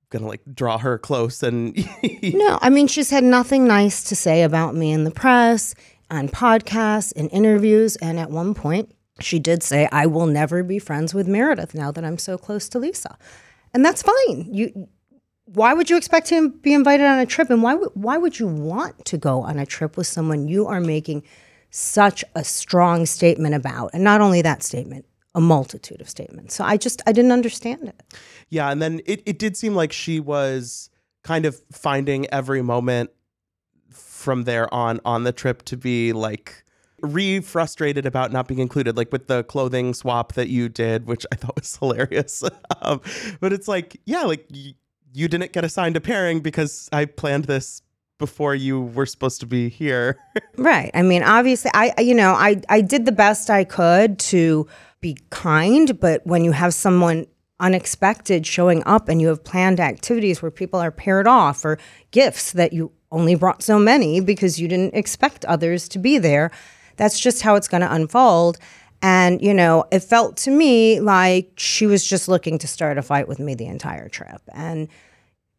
gonna 0.10 0.28
like 0.28 0.42
draw 0.54 0.78
her 0.78 0.98
close 0.98 1.42
and 1.42 1.76
No, 2.24 2.60
I 2.62 2.70
mean, 2.70 2.88
she's 2.88 3.10
had 3.10 3.24
nothing 3.24 3.68
nice 3.68 4.04
to 4.06 4.16
say 4.16 4.44
about 4.44 4.76
me 4.76 4.92
in 4.92 5.04
the 5.04 5.12
press, 5.12 5.74
on 6.10 6.30
podcasts, 6.30 7.12
in 7.14 7.30
interviews. 7.30 7.96
And 7.98 8.20
at 8.20 8.30
one 8.30 8.54
point, 8.54 8.94
she 9.20 9.40
did 9.40 9.64
say, 9.64 9.88
I 9.92 10.06
will 10.06 10.28
never 10.28 10.64
be 10.64 10.80
friends 10.80 11.14
with 11.14 11.28
Meredith 11.28 11.74
now 11.74 11.92
that 11.92 12.04
I'm 12.04 12.18
so 12.18 12.38
close 12.38 12.70
to 12.70 12.80
Lisa. 12.80 13.18
And 13.74 13.86
that's 13.86 14.04
fine. 14.04 14.48
You. 14.54 14.88
Why 15.54 15.74
would 15.74 15.90
you 15.90 15.98
expect 15.98 16.28
to 16.28 16.50
be 16.50 16.74
invited 16.74 17.06
on 17.06 17.20
a 17.20 17.26
trip? 17.26 17.50
And 17.50 17.62
why, 17.62 17.76
would- 17.76 17.92
why 17.94 18.18
would 18.18 18.40
you 18.40 18.48
want 18.48 19.04
to 19.06 19.18
go 19.18 19.42
on 19.42 19.60
a 19.60 19.66
trip 19.66 19.98
with 19.98 20.08
someone 20.08 20.48
you 20.48 20.66
are 20.68 20.80
making 20.80 21.24
such 21.70 22.24
a 22.36 22.44
strong 22.44 23.06
statement 23.06 23.56
about? 23.56 23.92
And 23.94 24.04
not 24.04 24.22
only 24.22 24.42
that 24.42 24.64
statement, 24.64 25.06
a 25.36 25.42
multitude 25.42 26.02
of 26.02 26.10
statements. 26.10 26.56
So 26.56 26.64
I 26.64 26.78
just, 26.78 27.02
I 27.08 27.12
didn't 27.12 27.32
understand 27.32 27.88
it. 27.88 28.02
Yeah, 28.50 28.70
and 28.72 28.82
then 28.82 29.02
it, 29.06 29.24
it 29.26 29.40
did 29.40 29.56
seem 29.58 29.76
like 29.76 29.92
she 29.94 30.20
was 30.20 30.90
kind 31.24 31.46
of 31.46 31.62
finding 31.72 32.28
every 32.34 32.62
moment 32.62 33.12
from 33.90 34.44
there 34.44 34.72
on 34.74 35.00
on 35.04 35.24
the 35.24 35.32
trip 35.32 35.64
to 35.64 35.76
be 35.78 36.14
like 36.14 36.64
re 37.02 37.40
frustrated 37.42 38.06
about 38.06 38.32
not 38.32 38.48
being 38.48 38.60
included, 38.60 38.96
like 38.98 39.12
with 39.12 39.28
the 39.28 39.44
clothing 39.46 39.94
swap 39.94 40.34
that 40.34 40.48
you 40.50 40.70
did, 40.70 41.08
which 41.08 41.26
I 41.32 41.36
thought 41.36 41.56
was 41.56 41.76
hilarious. 41.82 42.44
um, 42.82 43.02
but 43.40 43.52
it's 43.54 43.68
like, 43.68 44.00
yeah, 44.06 44.24
like 44.24 44.46
y- 44.54 44.74
you 45.14 45.28
didn't 45.28 45.52
get 45.54 45.64
assigned 45.64 45.96
a 45.98 46.02
pairing 46.02 46.40
because 46.42 46.90
I 46.92 47.06
planned 47.06 47.46
this 47.46 47.82
before 48.18 48.54
you 48.54 48.82
were 48.82 49.06
supposed 49.06 49.40
to 49.42 49.46
be 49.46 49.70
here. 49.70 50.18
Right. 50.58 50.92
I 50.94 51.02
mean, 51.02 51.24
obviously, 51.24 51.72
I 51.74 51.94
you 52.00 52.14
know 52.14 52.34
I 52.34 52.62
I 52.70 52.82
did 52.82 53.06
the 53.06 53.12
best 53.12 53.50
I 53.50 53.64
could 53.64 54.20
to 54.20 54.68
be 55.00 55.18
kind, 55.32 56.00
but 56.00 56.26
when 56.26 56.44
you 56.44 56.52
have 56.52 56.74
someone 56.74 57.26
unexpected 57.60 58.46
showing 58.46 58.84
up 58.86 59.08
and 59.08 59.22
you 59.22 59.28
have 59.28 59.44
planned 59.44 59.80
activities 59.80 60.42
where 60.42 60.52
people 60.52 60.80
are 60.80 60.92
paired 60.92 61.28
off 61.28 61.64
or 61.64 61.80
gifts 62.12 62.52
that 62.52 62.74
you 62.74 62.92
only 63.12 63.36
brought 63.36 63.64
so 63.64 63.80
many 63.80 64.20
because 64.20 64.60
you 64.60 64.68
didn't 64.68 64.94
expect 64.94 65.46
others 65.46 65.88
to 65.90 66.00
be 66.00 66.18
there, 66.18 66.52
that's 66.98 67.20
just 67.20 67.42
how 67.42 67.56
it's 67.56 67.68
going 67.68 67.82
to 67.82 67.94
unfold. 67.94 68.58
And 69.02 69.42
you 69.42 69.54
know, 69.54 69.86
it 69.92 70.02
felt 70.02 70.38
to 70.38 70.52
me 70.52 71.00
like 71.00 71.54
she 71.58 71.88
was 71.88 72.06
just 72.06 72.28
looking 72.28 72.58
to 72.60 72.68
start 72.68 72.98
a 72.98 73.02
fight 73.02 73.28
with 73.28 73.40
me 73.40 73.56
the 73.56 73.68
entire 73.68 74.10
trip, 74.10 74.42
and 74.54 74.88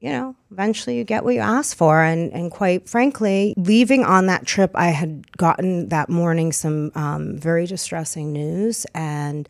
you 0.03 0.11
know, 0.11 0.35
eventually 0.51 0.99
you 0.99 1.05
get 1.05 1.23
what 1.23 1.35
you 1.35 1.41
ask 1.41 1.77
for. 1.77 2.03
And, 2.03 2.33
and 2.33 2.51
quite 2.51 2.89
frankly, 2.89 3.55
leaving 3.57 4.05
on 4.05 4.27
that 4.27 4.45
trip, 4.45 4.73
I 4.75 4.89
had 4.89 5.37
gotten 5.37 5.91
that 5.91 6.09
morning 6.09 6.51
some 6.51 6.91
um, 6.97 7.39
very 7.39 7.67
distressing 7.67 8.33
news. 8.33 8.85
And 8.97 9.49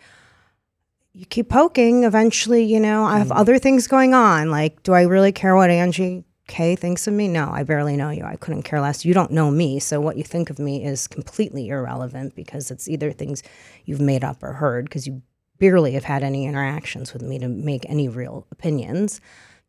you 1.14 1.24
keep 1.24 1.48
poking. 1.48 2.04
Eventually, 2.04 2.64
you 2.64 2.78
know, 2.78 3.04
I 3.04 3.16
have 3.16 3.32
other 3.32 3.58
things 3.58 3.86
going 3.86 4.12
on. 4.12 4.50
Like, 4.50 4.82
do 4.82 4.92
I 4.92 5.02
really 5.02 5.32
care 5.32 5.56
what 5.56 5.70
Angie 5.70 6.22
K. 6.48 6.76
thinks 6.76 7.06
of 7.06 7.14
me. 7.14 7.28
No, 7.28 7.50
I 7.50 7.62
barely 7.62 7.96
know 7.96 8.10
you. 8.10 8.24
I 8.24 8.36
couldn't 8.36 8.64
care 8.64 8.80
less. 8.80 9.04
You 9.04 9.14
don't 9.14 9.30
know 9.30 9.50
me. 9.50 9.78
So 9.78 10.00
what 10.00 10.16
you 10.16 10.24
think 10.24 10.50
of 10.50 10.58
me 10.58 10.84
is 10.84 11.06
completely 11.06 11.68
irrelevant 11.68 12.34
because 12.34 12.70
it's 12.70 12.88
either 12.88 13.12
things 13.12 13.42
you've 13.84 14.00
made 14.00 14.24
up 14.24 14.42
or 14.42 14.52
heard 14.54 14.84
because 14.84 15.06
you 15.06 15.22
barely 15.58 15.92
have 15.92 16.04
had 16.04 16.22
any 16.22 16.44
interactions 16.44 17.12
with 17.12 17.22
me 17.22 17.38
to 17.38 17.48
make 17.48 17.88
any 17.88 18.08
real 18.08 18.46
opinions. 18.50 19.20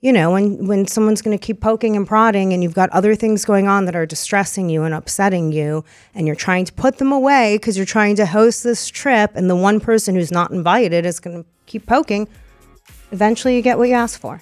You 0.01 0.11
know, 0.11 0.31
when, 0.31 0.67
when 0.67 0.85
someone's 0.87 1.21
going 1.21 1.37
to 1.37 1.41
keep 1.41 1.61
poking 1.61 1.95
and 1.95 2.05
prodding 2.05 2.51
and 2.51 2.61
you've 2.61 2.73
got 2.73 2.89
other 2.89 3.15
things 3.15 3.45
going 3.45 3.67
on 3.67 3.85
that 3.85 3.95
are 3.95 4.05
distressing 4.05 4.67
you 4.69 4.83
and 4.83 4.93
upsetting 4.93 5.53
you, 5.53 5.85
and 6.13 6.27
you're 6.27 6.35
trying 6.35 6.65
to 6.65 6.73
put 6.73 6.97
them 6.97 7.13
away 7.13 7.55
because 7.55 7.77
you're 7.77 7.85
trying 7.85 8.17
to 8.17 8.25
host 8.25 8.63
this 8.63 8.89
trip, 8.89 9.31
and 9.35 9.49
the 9.49 9.55
one 9.55 9.79
person 9.79 10.15
who's 10.15 10.31
not 10.31 10.51
invited 10.51 11.05
is 11.05 11.21
going 11.21 11.43
to 11.43 11.49
keep 11.67 11.85
poking, 11.85 12.27
eventually 13.11 13.55
you 13.55 13.61
get 13.61 13.77
what 13.77 13.87
you 13.87 13.93
ask 13.93 14.19
for. 14.19 14.41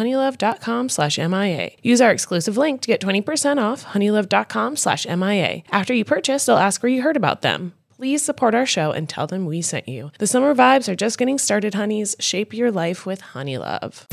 honeylove.com 0.01 0.89
slash 0.89 1.17
MIA. 1.17 1.71
Use 1.83 2.01
our 2.01 2.11
exclusive 2.11 2.57
link 2.57 2.81
to 2.81 2.87
get 2.87 3.01
20% 3.01 3.61
off 3.61 3.85
honeylove.com 3.85 4.75
slash 4.75 5.05
MIA. 5.05 5.61
After 5.71 5.93
you 5.93 6.03
purchase, 6.03 6.45
they'll 6.45 6.57
ask 6.57 6.81
where 6.81 6.91
you 6.91 7.01
heard 7.01 7.17
about 7.17 7.41
them. 7.41 7.73
Please 7.95 8.23
support 8.23 8.55
our 8.55 8.65
show 8.65 8.91
and 8.91 9.07
tell 9.07 9.27
them 9.27 9.45
we 9.45 9.61
sent 9.61 9.87
you. 9.87 10.11
The 10.17 10.25
summer 10.25 10.55
vibes 10.55 10.89
are 10.89 10.95
just 10.95 11.19
getting 11.19 11.37
started, 11.37 11.75
honeys. 11.75 12.15
Shape 12.19 12.53
your 12.53 12.71
life 12.71 13.05
with 13.05 13.21
Honeylove. 13.21 14.05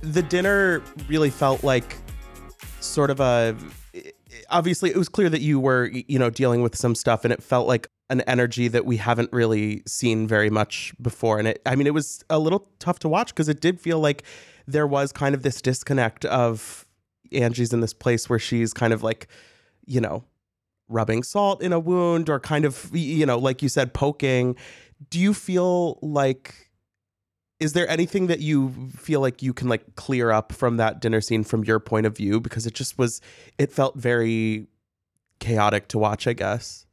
The 0.00 0.22
dinner 0.22 0.82
really 1.08 1.30
felt 1.30 1.62
like 1.62 1.96
sort 2.80 3.10
of 3.10 3.20
a 3.20 3.56
obviously 4.50 4.90
it 4.90 4.96
was 4.96 5.08
clear 5.08 5.28
that 5.28 5.40
you 5.40 5.60
were 5.60 5.86
you 5.86 6.18
know 6.18 6.30
dealing 6.30 6.62
with 6.62 6.74
some 6.76 6.96
stuff 6.96 7.24
and 7.24 7.32
it 7.32 7.40
felt 7.40 7.68
like 7.68 7.88
an 8.12 8.20
energy 8.22 8.68
that 8.68 8.84
we 8.84 8.98
haven't 8.98 9.32
really 9.32 9.82
seen 9.86 10.28
very 10.28 10.50
much 10.50 10.92
before. 11.00 11.38
And 11.38 11.48
it 11.48 11.62
i 11.66 11.74
mean 11.74 11.86
it 11.86 11.94
was 11.94 12.22
a 12.30 12.38
little 12.38 12.68
tough 12.78 12.98
to 13.00 13.08
watch 13.08 13.28
because 13.28 13.48
it 13.48 13.60
did 13.60 13.80
feel 13.80 13.98
like 13.98 14.22
there 14.66 14.86
was 14.86 15.10
kind 15.12 15.34
of 15.34 15.42
this 15.42 15.60
disconnect 15.60 16.24
of 16.26 16.86
angie's 17.32 17.72
in 17.72 17.80
this 17.80 17.94
place 17.94 18.28
where 18.28 18.38
she's 18.38 18.74
kind 18.74 18.92
of 18.92 19.02
like 19.02 19.26
you 19.86 20.00
know 20.00 20.22
rubbing 20.88 21.22
salt 21.22 21.62
in 21.62 21.72
a 21.72 21.80
wound 21.80 22.28
or 22.28 22.38
kind 22.38 22.66
of 22.66 22.90
you 22.92 23.26
know 23.26 23.38
like 23.38 23.62
you 23.62 23.68
said 23.68 23.92
poking. 23.94 24.56
Do 25.10 25.18
you 25.18 25.34
feel 25.34 25.98
like 26.02 26.70
is 27.58 27.72
there 27.72 27.88
anything 27.88 28.26
that 28.26 28.40
you 28.40 28.90
feel 28.96 29.20
like 29.20 29.42
you 29.42 29.54
can 29.54 29.68
like 29.68 29.94
clear 29.94 30.30
up 30.30 30.52
from 30.52 30.76
that 30.76 31.00
dinner 31.00 31.20
scene 31.20 31.44
from 31.44 31.64
your 31.64 31.80
point 31.80 32.06
of 32.06 32.16
view? 32.16 32.40
Because 32.40 32.66
it 32.66 32.74
just 32.74 32.98
was 32.98 33.20
it 33.56 33.72
felt 33.72 33.96
very 33.96 34.66
chaotic 35.40 35.88
to 35.88 35.98
watch 35.98 36.26
i 36.26 36.34
guess. 36.34 36.86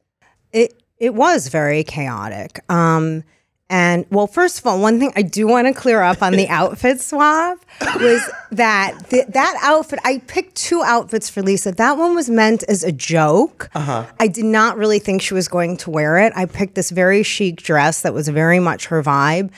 It 0.52 0.82
it 1.00 1.14
was 1.14 1.48
very 1.48 1.82
chaotic. 1.82 2.60
Um, 2.70 3.24
and 3.70 4.04
well, 4.10 4.26
first 4.26 4.58
of 4.58 4.66
all, 4.66 4.80
one 4.80 4.98
thing 4.98 5.12
I 5.14 5.22
do 5.22 5.46
want 5.46 5.68
to 5.68 5.72
clear 5.72 6.02
up 6.02 6.22
on 6.22 6.32
the 6.32 6.48
outfit 6.60 7.00
swap 7.00 7.58
was 8.00 8.28
that 8.50 8.98
th- 9.08 9.28
that 9.28 9.58
outfit 9.62 10.00
I 10.04 10.18
picked 10.26 10.56
two 10.56 10.82
outfits 10.82 11.30
for 11.30 11.40
Lisa. 11.40 11.70
That 11.70 11.96
one 11.96 12.16
was 12.16 12.28
meant 12.28 12.64
as 12.64 12.82
a 12.82 12.90
joke. 12.90 13.70
Uh-huh. 13.74 14.06
I 14.18 14.26
did 14.26 14.44
not 14.44 14.76
really 14.76 14.98
think 14.98 15.22
she 15.22 15.34
was 15.34 15.46
going 15.46 15.76
to 15.78 15.90
wear 15.90 16.18
it. 16.18 16.32
I 16.34 16.46
picked 16.46 16.74
this 16.74 16.90
very 16.90 17.22
chic 17.22 17.62
dress 17.62 18.02
that 18.02 18.12
was 18.12 18.28
very 18.28 18.58
much 18.58 18.86
her 18.86 19.02
vibe. 19.04 19.50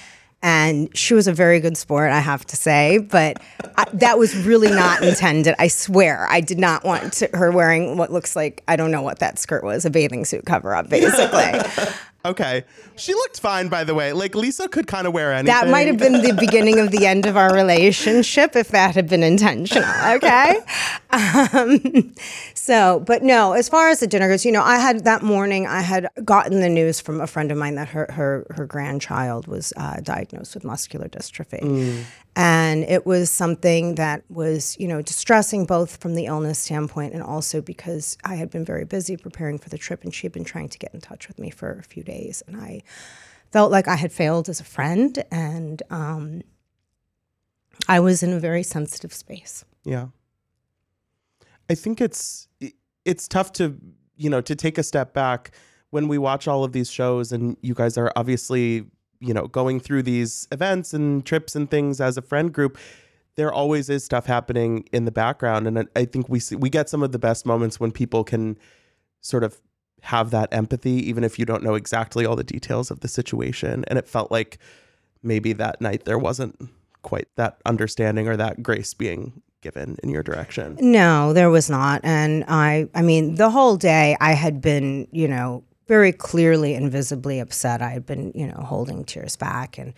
And 0.43 0.95
she 0.97 1.15
was 1.15 1.29
a 1.29 1.33
very 1.33 1.61
good 1.61 1.77
sport, 1.77 2.11
I 2.11 2.19
have 2.19 2.45
to 2.47 2.57
say, 2.57 2.99
but 2.99 3.41
I, 3.77 3.85
that 3.95 4.19
was 4.19 4.37
really 4.37 4.71
not 4.71 5.03
intended. 5.05 5.55
I 5.59 5.69
swear, 5.69 6.27
I 6.29 6.41
did 6.41 6.59
not 6.59 6.85
want 6.85 7.13
to, 7.15 7.29
her 7.33 7.53
wearing 7.53 7.97
what 7.97 8.11
looks 8.13 8.35
like 8.35 8.63
I 8.67 8.77
don't 8.77 8.91
know 8.91 9.03
what 9.03 9.21
that 9.21 9.39
skirt 9.39 9.63
was—a 9.63 9.91
bathing 9.91 10.25
suit 10.25 10.45
cover-up, 10.45 10.89
basically. 10.89 11.61
okay 12.25 12.63
she 12.95 13.15
looked 13.15 13.41
fine 13.41 13.67
by 13.69 13.83
the 13.83 13.95
way 13.95 14.13
like 14.13 14.37
lisa 14.37 14.69
could 14.69 14.87
kind 14.87 15.09
of 15.09 15.13
wear 15.13 15.33
anything 15.33 15.47
That 15.47 15.69
might 15.69 15.89
have 15.89 15.99
been 15.99 16.23
the 16.23 16.33
beginning 16.39 16.79
of 16.79 16.93
the 16.93 17.05
end 17.05 17.27
of 17.27 17.37
our 17.37 17.53
relationship 17.53 18.55
if 18.55 18.69
that 18.69 18.95
had 18.95 19.09
been 19.09 19.23
intentional. 19.23 19.89
Okay. 20.17 20.57
Um, 21.13 22.15
so, 22.63 23.01
but 23.01 23.25
no, 23.25 23.55
as 23.55 23.69
far 23.69 23.89
as 23.89 23.99
the 23.99 24.07
dinner 24.07 24.29
goes, 24.29 24.45
you 24.45 24.53
know, 24.53 24.63
I 24.63 24.79
had 24.79 25.03
that 25.03 25.25
morning, 25.25 25.67
I 25.67 25.81
had 25.81 26.07
gotten 26.25 26.61
the 26.61 26.69
news 26.69 27.01
from 27.01 27.21
a 27.21 27.27
friend 27.27 27.51
of 27.51 27.59
mine 27.59 27.75
that 27.75 27.89
her 27.89 28.07
her, 28.13 28.47
her 28.51 28.67
grandchild 28.67 29.49
was 29.49 29.73
uh, 29.77 29.97
diagnosed 30.01 30.55
with 30.55 30.63
muscular 30.63 31.09
dystrophy. 31.09 32.05
And 32.37 32.85
it 32.85 33.05
was 33.05 33.33
something 33.33 33.97
that 33.97 34.23
was, 34.31 34.77
you 34.79 34.87
know, 34.87 35.03
distressing 35.03 35.67
both 35.67 35.97
from 35.97 36.15
the 36.15 36.27
illness 36.27 36.61
standpoint 36.61 37.15
and 37.15 37.23
also 37.25 37.61
because 37.61 38.17
I 38.23 38.37
had 38.37 38.49
been 38.49 38.65
very 38.65 38.85
busy 38.85 39.17
preparing 39.17 39.59
for 39.59 39.69
the 39.69 39.77
trip 39.77 40.05
and 40.05 40.15
she 40.15 40.25
had 40.25 40.33
been 40.33 40.45
trying 40.45 40.69
to 40.69 40.79
get 40.79 40.95
in 40.95 41.01
touch 41.01 41.27
with 41.27 41.41
me 41.41 41.51
for 41.51 41.73
a 41.73 41.83
few 41.83 42.05
days. 42.05 42.45
And 42.47 42.57
I 42.57 42.85
felt 43.51 43.73
like 43.73 43.89
I 43.89 43.97
had 43.97 44.13
failed 44.13 44.49
as 44.49 44.61
a 44.61 44.65
friend 44.65 45.21
and 45.33 45.83
um, 45.91 46.43
I 47.89 47.99
was 47.99 48.23
in 48.23 48.33
a 48.33 48.39
very 48.39 48.63
sensitive 48.63 49.13
space. 49.13 49.65
Yeah. 49.83 50.11
I 51.69 51.75
think 51.75 52.01
it's 52.01 52.49
it's 53.05 53.29
tough 53.29 53.53
to, 53.55 53.77
you 54.17 54.31
know, 54.31 54.41
to 54.41 54.55
take 54.55 54.79
a 54.79 54.83
step 54.83 55.13
back 55.13 55.53
when 55.91 56.09
we 56.09 56.19
watch 56.19 56.49
all 56.49 56.65
of 56.65 56.73
these 56.73 56.91
shows 56.91 57.33
and 57.33 57.57
you 57.61 57.75
guys 57.75 57.99
are 57.99 58.13
obviously, 58.17 58.87
you 59.21 59.35
know, 59.35 59.47
going 59.47 59.79
through 59.79 60.03
these 60.03 60.49
events 60.51 60.95
and 60.95 61.25
trips 61.27 61.55
and 61.55 61.71
things 61.71 62.01
as 62.01 62.17
a 62.17 62.23
friend 62.23 62.53
group, 62.53 62.79
there 63.37 63.53
always 63.53 63.89
is 63.89 64.05
stuff 64.05 64.27
happening 64.27 64.89
in 64.93 65.05
the 65.05 65.11
background. 65.11 65.67
And 65.67 65.89
I- 65.97 66.05
think 66.05 66.29
we 66.29 66.39
see, 66.39 66.57
we 66.57 66.71
get 66.71 66.89
some 66.89 67.03
of 67.03 67.13
the 67.13 67.19
best 67.19 67.47
moments 67.47 67.79
when 67.79 67.93
people 67.93 68.25
can 68.25 68.57
sort 69.21 69.45
of 69.45 69.61
have 70.03 70.31
that 70.31 70.53
empathy 70.53 71.09
even 71.09 71.23
if 71.23 71.39
you 71.39 71.45
don't 71.45 71.63
know 71.63 71.75
exactly 71.75 72.27
all 72.27 72.37
the 72.37 72.43
details 72.43 72.91
of 72.91 73.01
the 73.01 73.09
situation. 73.09 73.85
And 73.87 73.99
it 73.99 74.09
felt 74.09 74.33
like 74.33 74.59
maybe 75.23 75.53
that 75.53 75.81
night 75.81 76.05
there 76.05 76.19
wasn't 76.19 76.59
quite 77.03 77.29
that 77.37 77.59
understanding 77.65 78.29
or 78.29 78.37
that 78.37 78.63
grace 78.63 78.95
being 78.95 79.43
given 79.63 79.97
in 80.03 80.11
your 80.11 80.23
direction. 80.23 80.77
No, 80.81 81.33
there 81.33 81.51
was 81.51 81.71
not. 81.71 82.01
And 82.05 82.45
I 82.49 82.89
I 82.95 83.03
mean, 83.03 83.37
the 83.37 83.51
whole 83.51 83.77
day 83.77 84.17
I 84.21 84.33
had 84.33 84.61
been, 84.61 85.09
you 85.11 85.29
know, 85.29 85.65
very 85.89 86.13
clearly 86.13 86.75
and 86.75 86.93
visibly 86.93 87.39
upset. 87.39 87.81
I 87.81 87.91
had 87.91 88.05
been, 88.05 88.33
you 88.35 88.47
know, 88.47 88.63
holding 88.63 89.05
tears 89.05 89.37
back 89.37 89.79
and 89.79 89.95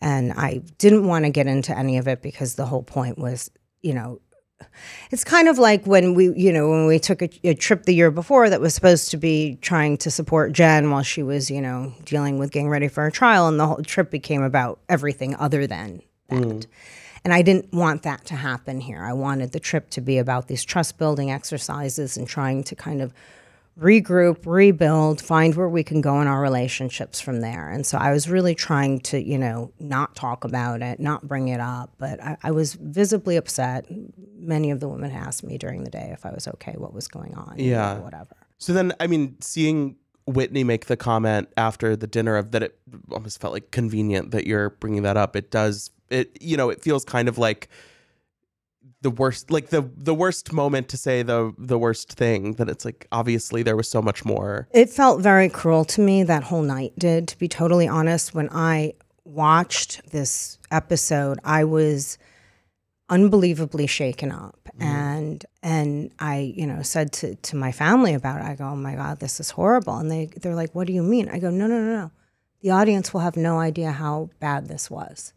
and 0.00 0.32
I 0.34 0.62
didn't 0.78 1.06
want 1.06 1.24
to 1.24 1.30
get 1.30 1.46
into 1.46 1.76
any 1.76 1.96
of 1.96 2.06
it 2.06 2.22
because 2.22 2.54
the 2.54 2.66
whole 2.66 2.82
point 2.82 3.18
was, 3.18 3.50
you 3.82 3.94
know, 3.94 4.20
it's 5.10 5.24
kind 5.24 5.48
of 5.48 5.58
like 5.58 5.86
when 5.86 6.14
we, 6.14 6.32
you 6.34 6.52
know, 6.52 6.68
when 6.70 6.86
we 6.86 6.98
took 6.98 7.22
a, 7.22 7.30
a 7.44 7.54
trip 7.54 7.84
the 7.84 7.94
year 7.94 8.10
before 8.10 8.50
that 8.50 8.60
was 8.60 8.74
supposed 8.74 9.10
to 9.10 9.16
be 9.16 9.58
trying 9.60 9.96
to 9.98 10.10
support 10.10 10.52
Jen 10.52 10.90
while 10.90 11.02
she 11.02 11.22
was, 11.22 11.50
you 11.50 11.60
know, 11.60 11.94
dealing 12.04 12.38
with 12.38 12.50
getting 12.50 12.68
ready 12.68 12.88
for 12.88 13.02
her 13.04 13.10
trial, 13.10 13.48
and 13.48 13.58
the 13.58 13.66
whole 13.66 13.82
trip 13.82 14.10
became 14.10 14.42
about 14.42 14.80
everything 14.88 15.34
other 15.36 15.66
than 15.66 16.02
that. 16.28 16.42
Mm. 16.42 16.66
And 17.26 17.34
I 17.34 17.42
didn't 17.42 17.72
want 17.72 18.04
that 18.04 18.24
to 18.26 18.36
happen 18.36 18.78
here. 18.78 19.02
I 19.02 19.12
wanted 19.12 19.50
the 19.50 19.58
trip 19.58 19.90
to 19.90 20.00
be 20.00 20.18
about 20.18 20.46
these 20.46 20.62
trust 20.64 20.96
building 20.96 21.32
exercises 21.32 22.16
and 22.16 22.24
trying 22.28 22.62
to 22.62 22.76
kind 22.76 23.02
of 23.02 23.12
regroup, 23.76 24.46
rebuild, 24.46 25.20
find 25.20 25.56
where 25.56 25.68
we 25.68 25.82
can 25.82 26.00
go 26.00 26.20
in 26.20 26.28
our 26.28 26.40
relationships 26.40 27.20
from 27.20 27.40
there. 27.40 27.68
And 27.68 27.84
so 27.84 27.98
I 27.98 28.12
was 28.12 28.28
really 28.30 28.54
trying 28.54 29.00
to, 29.00 29.20
you 29.20 29.38
know, 29.38 29.72
not 29.80 30.14
talk 30.14 30.44
about 30.44 30.82
it, 30.82 31.00
not 31.00 31.26
bring 31.26 31.48
it 31.48 31.58
up. 31.58 31.90
But 31.98 32.22
I, 32.22 32.36
I 32.44 32.52
was 32.52 32.74
visibly 32.74 33.34
upset. 33.34 33.86
Many 34.38 34.70
of 34.70 34.78
the 34.78 34.86
women 34.86 35.10
asked 35.10 35.42
me 35.42 35.58
during 35.58 35.82
the 35.82 35.90
day 35.90 36.10
if 36.12 36.24
I 36.24 36.30
was 36.32 36.46
okay, 36.46 36.74
what 36.76 36.94
was 36.94 37.08
going 37.08 37.34
on, 37.34 37.58
you 37.58 37.72
know, 37.72 37.76
Yeah. 37.76 37.98
whatever. 37.98 38.36
So 38.58 38.72
then, 38.72 38.92
I 39.00 39.08
mean, 39.08 39.34
seeing 39.40 39.96
Whitney 40.26 40.62
make 40.62 40.86
the 40.86 40.96
comment 40.96 41.48
after 41.56 41.96
the 41.96 42.06
dinner 42.06 42.36
of 42.36 42.52
that 42.52 42.62
it 42.62 42.78
almost 43.10 43.40
felt 43.40 43.52
like 43.52 43.72
convenient 43.72 44.30
that 44.30 44.46
you're 44.46 44.70
bringing 44.70 45.02
that 45.02 45.16
up. 45.16 45.34
It 45.34 45.50
does, 45.50 45.90
it, 46.10 46.36
you 46.40 46.56
know, 46.56 46.70
it 46.70 46.82
feels 46.82 47.04
kind 47.04 47.28
of 47.28 47.38
like 47.38 47.68
the 49.02 49.10
worst, 49.10 49.50
like 49.50 49.68
the, 49.68 49.88
the 49.96 50.14
worst 50.14 50.52
moment 50.52 50.88
to 50.88 50.96
say 50.96 51.22
the, 51.22 51.52
the 51.58 51.78
worst 51.78 52.12
thing 52.12 52.54
that 52.54 52.68
it's 52.68 52.84
like, 52.84 53.06
obviously 53.12 53.62
there 53.62 53.76
was 53.76 53.88
so 53.88 54.00
much 54.02 54.24
more. 54.24 54.68
It 54.72 54.90
felt 54.90 55.20
very 55.20 55.48
cruel 55.48 55.84
to 55.86 56.00
me 56.00 56.22
that 56.24 56.44
whole 56.44 56.62
night 56.62 56.92
did, 56.98 57.28
to 57.28 57.38
be 57.38 57.48
totally 57.48 57.88
honest. 57.88 58.34
When 58.34 58.48
I 58.50 58.94
watched 59.24 60.10
this 60.10 60.58
episode, 60.70 61.38
I 61.44 61.64
was 61.64 62.18
unbelievably 63.08 63.86
shaken 63.86 64.32
up 64.32 64.58
mm-hmm. 64.74 64.82
and 64.82 65.46
and 65.62 66.10
I, 66.18 66.52
you 66.56 66.66
know, 66.66 66.82
said 66.82 67.12
to, 67.14 67.34
to 67.36 67.56
my 67.56 67.72
family 67.72 68.14
about 68.14 68.40
it, 68.40 68.44
I 68.44 68.54
go, 68.54 68.64
Oh 68.64 68.76
my 68.76 68.94
God, 68.94 69.20
this 69.20 69.40
is 69.40 69.50
horrible. 69.50 69.96
And 69.96 70.10
they 70.10 70.26
they're 70.26 70.54
like, 70.54 70.74
What 70.74 70.86
do 70.86 70.92
you 70.92 71.02
mean? 71.02 71.28
I 71.28 71.38
go, 71.38 71.50
No, 71.50 71.66
no, 71.66 71.80
no, 71.80 71.96
no. 71.96 72.10
The 72.62 72.70
audience 72.70 73.12
will 73.12 73.20
have 73.20 73.36
no 73.36 73.58
idea 73.58 73.92
how 73.92 74.30
bad 74.40 74.66
this 74.66 74.90
was. 74.90 75.32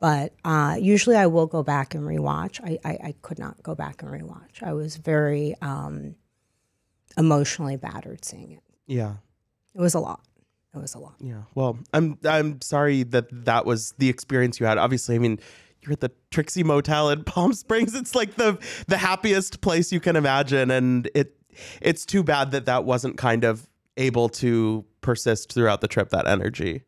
But 0.00 0.32
uh, 0.44 0.76
usually 0.78 1.16
I 1.16 1.26
will 1.26 1.46
go 1.46 1.62
back 1.62 1.94
and 1.94 2.04
rewatch. 2.04 2.60
I, 2.62 2.78
I, 2.88 2.98
I 3.08 3.14
could 3.22 3.38
not 3.38 3.62
go 3.62 3.74
back 3.74 4.02
and 4.02 4.10
rewatch. 4.10 4.62
I 4.62 4.72
was 4.72 4.96
very 4.96 5.56
um, 5.60 6.14
emotionally 7.16 7.76
battered 7.76 8.24
seeing 8.24 8.52
it. 8.52 8.62
Yeah. 8.86 9.14
It 9.74 9.80
was 9.80 9.94
a 9.94 10.00
lot. 10.00 10.20
It 10.74 10.78
was 10.78 10.94
a 10.94 10.98
lot. 10.98 11.14
Yeah. 11.18 11.42
Well, 11.54 11.78
I'm, 11.92 12.18
I'm 12.24 12.60
sorry 12.60 13.02
that 13.04 13.26
that 13.44 13.66
was 13.66 13.92
the 13.98 14.08
experience 14.08 14.60
you 14.60 14.66
had. 14.66 14.78
Obviously, 14.78 15.16
I 15.16 15.18
mean, 15.18 15.40
you're 15.82 15.92
at 15.92 16.00
the 16.00 16.12
Trixie 16.30 16.62
Motel 16.62 17.10
in 17.10 17.24
Palm 17.24 17.52
Springs. 17.52 17.94
It's 17.94 18.14
like 18.14 18.36
the, 18.36 18.58
the 18.86 18.98
happiest 18.98 19.60
place 19.60 19.90
you 19.90 19.98
can 19.98 20.14
imagine. 20.14 20.70
And 20.70 21.10
it, 21.14 21.34
it's 21.82 22.06
too 22.06 22.22
bad 22.22 22.52
that 22.52 22.66
that 22.66 22.84
wasn't 22.84 23.16
kind 23.16 23.42
of 23.42 23.68
able 23.96 24.28
to 24.28 24.84
persist 25.00 25.52
throughout 25.52 25.80
the 25.80 25.88
trip, 25.88 26.10
that 26.10 26.28
energy. 26.28 26.84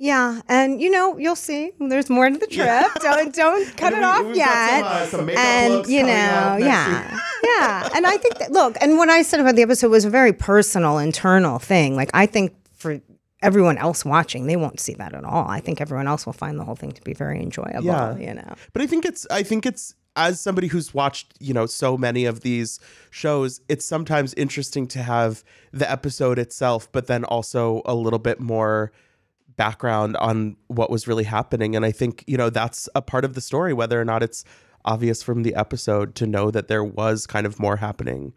Yeah, 0.00 0.42
and 0.48 0.80
you 0.80 0.90
know 0.90 1.18
you'll 1.18 1.34
see. 1.34 1.72
There's 1.80 2.08
more 2.08 2.30
to 2.30 2.38
the 2.38 2.46
trip. 2.46 2.86
Don't 3.00 3.34
don't 3.34 3.76
cut 3.76 3.92
it 3.92 3.98
we- 3.98 4.04
off 4.04 4.36
yet. 4.36 5.08
some, 5.10 5.28
uh, 5.28 5.28
some 5.28 5.30
and 5.30 5.86
you 5.88 6.04
know, 6.04 6.06
coming 6.06 6.14
up 6.14 6.58
next 6.60 6.66
yeah, 6.66 7.20
yeah. 7.44 7.88
And 7.96 8.06
I 8.06 8.16
think 8.16 8.38
that 8.38 8.52
look, 8.52 8.76
and 8.80 8.96
what 8.96 9.08
I 9.08 9.22
said 9.22 9.40
about 9.40 9.56
the 9.56 9.62
episode 9.62 9.90
was 9.90 10.04
a 10.04 10.10
very 10.10 10.32
personal, 10.32 10.98
internal 10.98 11.58
thing. 11.58 11.96
Like 11.96 12.10
I 12.14 12.26
think 12.26 12.54
for 12.74 13.00
everyone 13.42 13.76
else 13.76 14.04
watching, 14.04 14.46
they 14.46 14.56
won't 14.56 14.78
see 14.78 14.94
that 14.94 15.14
at 15.14 15.24
all. 15.24 15.48
I 15.48 15.58
think 15.58 15.80
everyone 15.80 16.06
else 16.06 16.26
will 16.26 16.32
find 16.32 16.60
the 16.60 16.64
whole 16.64 16.76
thing 16.76 16.92
to 16.92 17.02
be 17.02 17.12
very 17.12 17.42
enjoyable. 17.42 17.82
Yeah. 17.82 18.16
You 18.16 18.34
know. 18.34 18.54
But 18.72 18.82
I 18.82 18.86
think 18.86 19.04
it's 19.04 19.26
I 19.32 19.42
think 19.42 19.66
it's 19.66 19.96
as 20.14 20.40
somebody 20.40 20.68
who's 20.68 20.94
watched, 20.94 21.34
you 21.40 21.54
know, 21.54 21.66
so 21.66 21.96
many 21.96 22.24
of 22.24 22.40
these 22.40 22.80
shows, 23.10 23.60
it's 23.68 23.84
sometimes 23.84 24.34
interesting 24.34 24.86
to 24.88 25.02
have 25.02 25.44
the 25.72 25.88
episode 25.90 26.38
itself, 26.38 26.90
but 26.92 27.06
then 27.06 27.24
also 27.24 27.82
a 27.84 27.94
little 27.94 28.18
bit 28.18 28.40
more 28.40 28.92
background 29.58 30.16
on 30.16 30.56
what 30.68 30.88
was 30.88 31.06
really 31.06 31.24
happening. 31.24 31.76
And 31.76 31.84
I 31.84 31.92
think, 31.92 32.24
you 32.26 32.38
know, 32.38 32.48
that's 32.48 32.88
a 32.94 33.02
part 33.02 33.26
of 33.26 33.34
the 33.34 33.42
story, 33.42 33.74
whether 33.74 34.00
or 34.00 34.04
not 34.06 34.22
it's 34.22 34.44
obvious 34.86 35.22
from 35.22 35.42
the 35.42 35.54
episode 35.54 36.14
to 36.14 36.26
know 36.26 36.50
that 36.50 36.68
there 36.68 36.84
was 36.84 37.26
kind 37.26 37.46
of 37.46 37.60
more 37.60 37.76
happening 37.76 38.32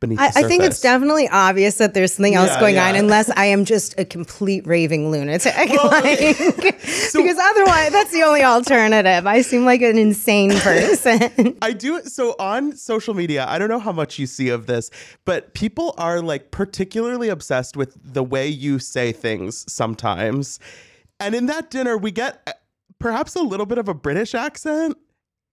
beneath 0.00 0.20
I, 0.20 0.26
I 0.36 0.42
think 0.44 0.62
it's 0.62 0.80
definitely 0.80 1.28
obvious 1.28 1.76
that 1.78 1.94
there's 1.94 2.12
something 2.14 2.34
else 2.34 2.50
Yeah, 2.50 2.60
going 2.60 2.78
on, 2.78 2.94
unless 2.94 3.30
I 3.30 3.46
am 3.46 3.64
just 3.64 3.98
a 3.98 4.04
complete 4.04 4.66
raving 4.66 5.10
lunatic. 5.10 5.54
like, 5.56 6.18
because 6.18 7.38
otherwise, 7.38 7.90
that's 7.90 8.12
the 8.12 8.22
only 8.24 8.42
alternative. 8.42 9.26
I 9.26 9.42
seem 9.42 9.64
like 9.64 9.82
an 9.82 9.98
insane 9.98 10.50
person. 10.50 11.56
I 11.62 11.72
do 11.72 12.02
so 12.02 12.34
on 12.38 12.76
social 12.76 13.14
media. 13.14 13.46
I 13.48 13.58
don't 13.58 13.68
know 13.68 13.78
how 13.80 13.92
much 13.92 14.18
you 14.18 14.26
see 14.26 14.48
of 14.48 14.66
this, 14.66 14.90
but 15.24 15.54
people 15.54 15.94
are 15.98 16.20
like 16.20 16.50
particularly 16.50 17.28
obsessed 17.28 17.76
with 17.76 17.96
the 18.02 18.22
way 18.22 18.48
you 18.48 18.78
say 18.78 19.12
things 19.12 19.70
sometimes. 19.72 20.58
And 21.20 21.34
in 21.34 21.46
that 21.46 21.70
dinner, 21.70 21.96
we 21.96 22.12
get 22.12 22.40
uh, 22.46 22.52
perhaps 22.98 23.34
a 23.34 23.42
little 23.42 23.66
bit 23.66 23.78
of 23.78 23.88
a 23.88 23.94
British 23.94 24.34
accent. 24.34 24.96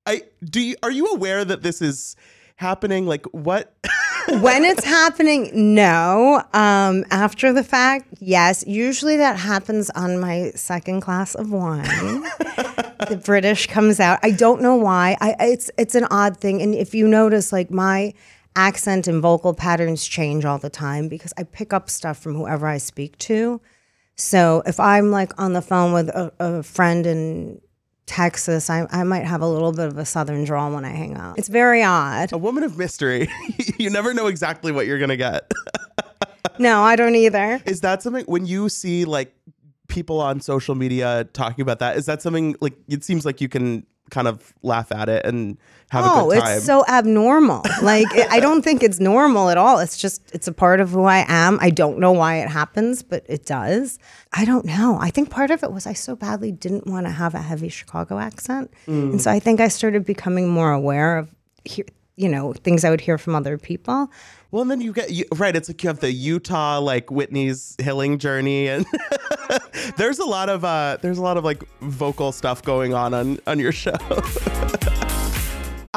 I 0.06 0.22
do 0.44 0.62
you 0.62 0.76
are 0.84 0.92
you 0.92 1.08
aware 1.08 1.44
that 1.44 1.64
this 1.64 1.82
is 1.82 2.16
happening? 2.58 3.08
Like 3.08 3.26
what 3.28 3.76
when 4.42 4.64
it's 4.64 4.84
happening, 4.84 5.52
no. 5.54 6.44
Um, 6.54 7.06
after 7.12 7.54
the 7.54 7.64
fact, 7.64 8.08
yes. 8.20 8.64
Usually 8.68 9.18
that 9.18 9.38
happens 9.38 9.90
on 9.92 10.20
my 10.20 10.52
second 10.56 11.02
glass 11.02 11.36
of 11.36 11.52
wine. 11.52 11.84
the 13.08 13.22
British 13.24 13.68
comes 13.68 14.00
out. 14.00 14.20
I 14.24 14.32
don't 14.32 14.62
know 14.62 14.76
why. 14.76 15.18
I 15.22 15.36
it's 15.40 15.72
it's 15.78 15.96
an 15.96 16.06
odd 16.06 16.38
thing. 16.38 16.62
And 16.62 16.74
if 16.74 16.94
you 16.96 17.08
notice, 17.08 17.52
like 17.52 17.72
my 17.72 18.14
accent 18.56 19.08
and 19.08 19.22
vocal 19.22 19.54
patterns 19.54 20.06
change 20.06 20.46
all 20.46 20.58
the 20.58 20.70
time 20.70 21.10
because 21.10 21.34
I 21.38 21.44
pick 21.44 21.74
up 21.74 21.90
stuff 21.90 22.18
from 22.18 22.36
whoever 22.36 22.68
I 22.68 22.78
speak 22.78 23.18
to. 23.20 23.60
So 24.16 24.64
if 24.66 24.80
I'm 24.80 25.12
like 25.12 25.38
on 25.40 25.54
the 25.54 25.62
phone 25.62 25.92
with 25.92 26.10
a, 26.10 26.32
a 26.40 26.64
friend 26.64 27.06
in 27.06 27.62
Texas, 28.06 28.70
I, 28.70 28.88
I 28.92 29.04
might 29.04 29.26
have 29.26 29.42
a 29.42 29.48
little 29.48 29.72
bit 29.72 29.88
of 29.88 29.98
a 29.98 30.06
southern 30.06 30.44
drawl 30.46 30.72
when 30.72 30.86
I 30.86 30.90
hang 30.90 31.16
out. 31.16 31.40
It's 31.40 31.48
very 31.48 31.84
odd. 31.84 32.32
a 32.32 32.38
woman 32.38 32.64
of 32.64 32.78
mystery. 32.78 33.28
you 33.80 33.90
never 33.90 34.14
know 34.14 34.28
exactly 34.28 34.72
what 34.72 34.86
you're 34.86 35.00
gonna 35.00 35.18
get. 35.18 35.52
No, 36.60 36.84
I 36.84 36.96
don't 36.96 37.16
either. 37.16 37.62
Is 37.66 37.82
that 37.82 38.02
something 38.02 38.24
when 38.26 38.46
you 38.46 38.70
see 38.70 39.04
like 39.04 39.36
people 39.88 40.22
on 40.22 40.40
social 40.40 40.76
media 40.76 41.26
talking 41.34 41.62
about 41.62 41.80
that? 41.80 41.98
Is 41.98 42.06
that 42.06 42.22
something 42.22 42.56
like 42.62 42.76
it 42.88 43.04
seems 43.04 43.26
like 43.26 43.42
you 43.42 43.50
can 43.50 43.86
kind 44.12 44.28
of 44.28 44.54
laugh 44.64 44.92
at 44.92 45.10
it 45.10 45.26
and 45.26 45.58
have 45.90 46.06
a 46.06 46.08
Oh, 46.10 46.30
good 46.30 46.40
time? 46.40 46.48
Oh, 46.54 46.56
it's 46.58 46.66
so 46.66 46.84
abnormal. 46.88 47.64
Like 47.82 48.08
it- 48.16 48.28
I 48.32 48.40
don't 48.40 48.62
think 48.64 48.84
it's 48.84 49.00
normal 49.00 49.50
at 49.50 49.58
all. 49.58 49.80
It's 49.80 49.98
just 49.98 50.22
it's 50.34 50.48
a 50.48 50.52
part 50.54 50.80
of 50.80 50.90
who 50.92 51.04
I 51.06 51.26
am. 51.28 51.58
I 51.62 51.70
don't 51.70 52.00
know 52.00 52.12
why 52.12 52.38
it 52.38 52.50
happens, 52.50 53.02
but 53.04 53.26
it 53.28 53.46
does. 53.46 54.00
I 54.34 54.46
don't 54.46 54.66
know. 54.66 54.98
I 55.02 55.10
think 55.10 55.30
part 55.30 55.52
of 55.52 55.64
it 55.64 55.72
was 55.72 55.86
I 55.88 55.94
so 55.94 56.16
badly 56.16 56.52
didn't 56.52 56.88
want 56.88 57.06
to 57.06 57.12
have 57.12 57.34
a 57.36 57.42
heavy 57.42 57.70
Chicago 57.70 58.18
accent, 58.20 58.72
Mm. 58.88 59.12
and 59.12 59.22
so 59.22 59.32
I 59.32 59.40
think 59.40 59.60
I 59.60 59.68
started 59.70 60.06
becoming 60.06 60.50
more 60.50 60.72
aware 60.72 61.18
of, 61.18 61.34
you 62.16 62.30
know, 62.30 62.54
things 62.54 62.84
I 62.86 62.90
would 62.90 63.02
hear 63.02 63.18
from 63.18 63.36
other 63.36 63.58
people. 63.58 64.10
Well, 64.56 64.62
and 64.62 64.72
then 64.72 64.80
you 64.80 64.94
get 64.94 65.12
you, 65.12 65.26
right. 65.36 65.54
It's 65.54 65.68
like 65.68 65.84
you 65.84 65.90
have 65.90 66.00
the 66.00 66.14
Utah 66.14 66.80
like 66.80 67.12
Whitney's 67.12 67.76
hilling 67.78 68.20
journey, 68.20 68.70
and 68.70 68.86
there's 69.98 70.18
a 70.18 70.24
lot 70.24 70.48
of 70.48 70.64
uh, 70.64 70.98
there's 71.02 71.18
a 71.18 71.22
lot 71.22 71.36
of 71.36 71.44
like 71.44 71.62
vocal 71.82 72.32
stuff 72.32 72.64
going 72.64 72.94
on 72.94 73.14
on 73.14 73.38
on 73.48 73.60
your 73.60 73.74
show. 73.74 73.98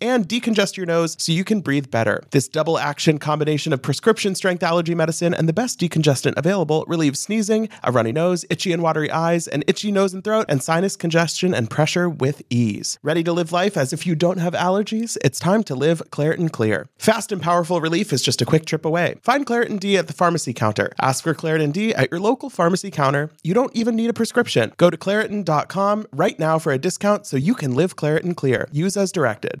and 0.00 0.28
decongest 0.28 0.76
your 0.76 0.86
nose 0.86 1.16
so 1.18 1.32
you 1.32 1.44
can 1.44 1.60
breathe 1.60 1.90
better. 1.90 2.22
This 2.30 2.48
double 2.48 2.78
action 2.78 3.18
combination 3.18 3.72
of 3.72 3.82
prescription 3.82 4.34
strength 4.34 4.62
allergy 4.62 4.94
medicine 4.94 5.34
and 5.34 5.48
the 5.48 5.52
best 5.52 5.80
decongestant 5.80 6.34
available 6.36 6.84
relieves 6.86 7.20
sneezing, 7.20 7.68
a 7.82 7.92
runny 7.92 8.12
nose, 8.12 8.44
itchy 8.50 8.72
and 8.72 8.82
watery 8.82 9.10
eyes, 9.10 9.48
an 9.48 9.64
itchy 9.66 9.92
nose 9.92 10.14
and 10.14 10.24
throat, 10.24 10.46
and 10.48 10.62
sinus 10.62 10.96
congestion 10.96 11.54
and 11.54 11.70
pressure 11.70 12.08
with 12.08 12.42
ease. 12.50 12.98
Ready 13.02 13.22
to 13.24 13.32
live 13.32 13.52
life 13.52 13.76
as 13.76 13.92
if 13.92 14.06
you 14.06 14.14
don't 14.14 14.38
have 14.38 14.54
allergies? 14.54 15.16
It's 15.24 15.38
time 15.38 15.62
to 15.64 15.74
live 15.74 16.02
Claritin 16.10 16.50
Clear. 16.50 16.88
Fast 16.98 17.32
and 17.32 17.42
powerful 17.42 17.80
relief 17.80 18.12
is 18.12 18.22
just 18.22 18.42
a 18.42 18.46
quick 18.46 18.64
trip 18.66 18.84
away. 18.84 19.16
Find 19.22 19.46
Claritin 19.46 19.80
D 19.80 19.96
at 19.96 20.06
the 20.06 20.12
pharmacy 20.12 20.52
counter. 20.52 20.92
Ask 21.00 21.24
for 21.24 21.34
Claritin 21.34 21.72
D 21.72 21.94
at 21.94 22.10
your 22.10 22.20
local 22.20 22.50
pharmacy 22.50 22.90
counter. 22.90 23.30
You 23.42 23.54
don't 23.54 23.74
even 23.74 23.96
need 23.96 24.10
a 24.10 24.14
prescription. 24.14 24.72
Go 24.76 24.90
to 24.90 24.96
Claritin.com 24.96 26.06
right 26.12 26.38
now 26.38 26.58
for 26.58 26.72
a 26.72 26.78
discount 26.78 27.26
so 27.26 27.36
you 27.36 27.54
can 27.54 27.74
live 27.74 27.96
Claritin 27.96 28.36
Clear. 28.36 28.68
Use 28.72 28.96
as 28.96 29.12
directed. 29.12 29.60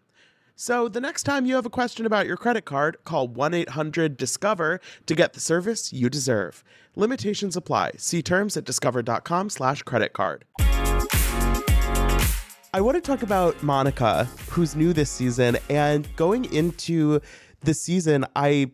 So, 0.63 0.87
the 0.87 1.01
next 1.01 1.23
time 1.23 1.47
you 1.47 1.55
have 1.55 1.65
a 1.65 1.71
question 1.71 2.05
about 2.05 2.27
your 2.27 2.37
credit 2.37 2.65
card, 2.65 2.97
call 3.03 3.27
1 3.27 3.55
800 3.55 4.15
Discover 4.15 4.79
to 5.07 5.15
get 5.15 5.33
the 5.33 5.39
service 5.39 5.91
you 5.91 6.07
deserve. 6.07 6.63
Limitations 6.95 7.57
apply. 7.57 7.93
See 7.97 8.21
terms 8.21 8.55
at 8.55 8.63
discover.com/slash 8.63 9.81
credit 9.81 10.13
card. 10.13 10.45
I 10.59 12.79
want 12.79 12.93
to 12.93 13.01
talk 13.01 13.23
about 13.23 13.63
Monica, 13.63 14.25
who's 14.51 14.75
new 14.75 14.93
this 14.93 15.09
season. 15.09 15.57
And 15.67 16.15
going 16.15 16.45
into 16.53 17.21
the 17.61 17.73
season, 17.73 18.27
I 18.35 18.69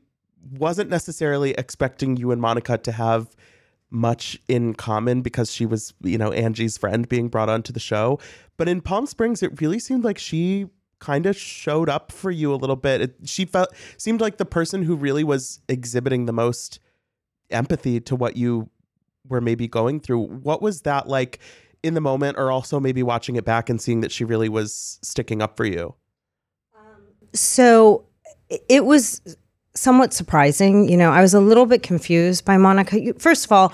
wasn't 0.57 0.89
necessarily 0.89 1.51
expecting 1.51 2.17
you 2.17 2.31
and 2.31 2.41
Monica 2.41 2.77
to 2.79 2.91
have 2.91 3.33
much 3.89 4.37
in 4.49 4.73
common 4.73 5.21
because 5.21 5.53
she 5.53 5.65
was, 5.65 5.93
you 6.01 6.17
know, 6.17 6.33
Angie's 6.33 6.77
friend 6.77 7.07
being 7.07 7.29
brought 7.29 7.47
onto 7.47 7.71
the 7.71 7.79
show. 7.79 8.19
But 8.57 8.67
in 8.67 8.81
Palm 8.81 9.05
Springs, 9.05 9.41
it 9.41 9.61
really 9.61 9.79
seemed 9.79 10.03
like 10.03 10.17
she 10.17 10.67
kind 10.99 11.25
of 11.25 11.37
showed 11.37 11.89
up 11.89 12.11
for 12.11 12.31
you 12.31 12.53
a 12.53 12.55
little 12.55 12.75
bit. 12.75 13.01
It, 13.01 13.15
she 13.25 13.45
felt 13.45 13.69
seemed 13.97 14.21
like 14.21 14.37
the 14.37 14.45
person 14.45 14.83
who 14.83 14.95
really 14.95 15.23
was 15.23 15.59
exhibiting 15.69 16.25
the 16.25 16.33
most 16.33 16.79
empathy 17.49 17.99
to 18.01 18.15
what 18.15 18.35
you 18.35 18.69
were 19.27 19.41
maybe 19.41 19.67
going 19.67 19.99
through. 19.99 20.21
What 20.21 20.61
was 20.61 20.81
that 20.81 21.07
like 21.07 21.39
in 21.83 21.93
the 21.93 22.01
moment 22.01 22.37
or 22.37 22.51
also 22.51 22.79
maybe 22.79 23.03
watching 23.03 23.35
it 23.35 23.45
back 23.45 23.69
and 23.69 23.81
seeing 23.81 24.01
that 24.01 24.11
she 24.11 24.23
really 24.23 24.49
was 24.49 24.99
sticking 25.01 25.41
up 25.41 25.57
for 25.57 25.65
you? 25.65 25.93
Um, 26.77 27.03
so 27.33 28.05
it 28.69 28.85
was 28.85 29.21
somewhat 29.73 30.13
surprising. 30.13 30.89
You 30.89 30.97
know, 30.97 31.11
I 31.11 31.21
was 31.21 31.33
a 31.33 31.39
little 31.39 31.65
bit 31.65 31.83
confused 31.83 32.45
by 32.45 32.57
Monica. 32.57 33.13
First 33.19 33.45
of 33.45 33.51
all, 33.51 33.73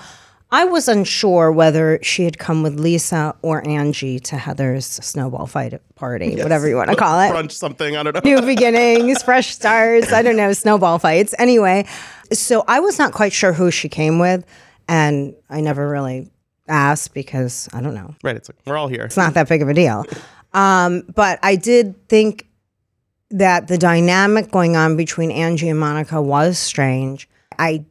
I 0.54 0.62
was 0.66 0.86
unsure 0.86 1.50
whether 1.50 1.98
she 2.00 2.22
had 2.22 2.38
come 2.38 2.62
with 2.62 2.78
Lisa 2.78 3.34
or 3.42 3.66
Angie 3.66 4.20
to 4.20 4.36
Heather's 4.36 4.86
snowball 4.86 5.48
fight 5.48 5.82
party, 5.96 6.40
whatever 6.40 6.68
you 6.68 6.76
want 6.76 6.90
to 6.90 6.96
call 6.96 7.18
it. 7.18 7.32
Brunch 7.32 7.50
something, 7.50 7.96
I 7.96 8.04
don't 8.04 8.14
know. 8.14 8.20
New 8.22 8.40
beginnings, 8.54 9.20
fresh 9.24 9.52
starts. 9.52 10.12
I 10.12 10.22
don't 10.22 10.36
know, 10.36 10.52
snowball 10.52 11.00
fights. 11.00 11.34
Anyway, 11.40 11.86
so 12.32 12.62
I 12.68 12.78
was 12.78 13.00
not 13.00 13.12
quite 13.12 13.32
sure 13.32 13.52
who 13.52 13.72
she 13.72 13.88
came 13.88 14.20
with, 14.20 14.46
and 14.86 15.34
I 15.50 15.60
never 15.60 15.88
really 15.90 16.30
asked 16.68 17.14
because 17.14 17.68
I 17.72 17.80
don't 17.80 17.94
know. 17.94 18.14
Right, 18.22 18.36
it's 18.36 18.48
like 18.48 18.58
we're 18.64 18.76
all 18.76 18.86
here. 18.86 19.02
It's 19.02 19.16
not 19.16 19.34
that 19.34 19.48
big 19.48 19.60
of 19.60 19.68
a 19.68 19.74
deal. 19.74 20.04
Um, 20.52 21.02
but 21.16 21.40
I 21.42 21.56
did 21.56 22.08
think 22.08 22.46
that 23.32 23.66
the 23.66 23.76
dynamic 23.76 24.52
going 24.52 24.76
on 24.76 24.96
between 24.96 25.32
Angie 25.32 25.68
and 25.68 25.80
Monica 25.80 26.22
was 26.22 26.60
strange. 26.60 27.28
I 27.58 27.86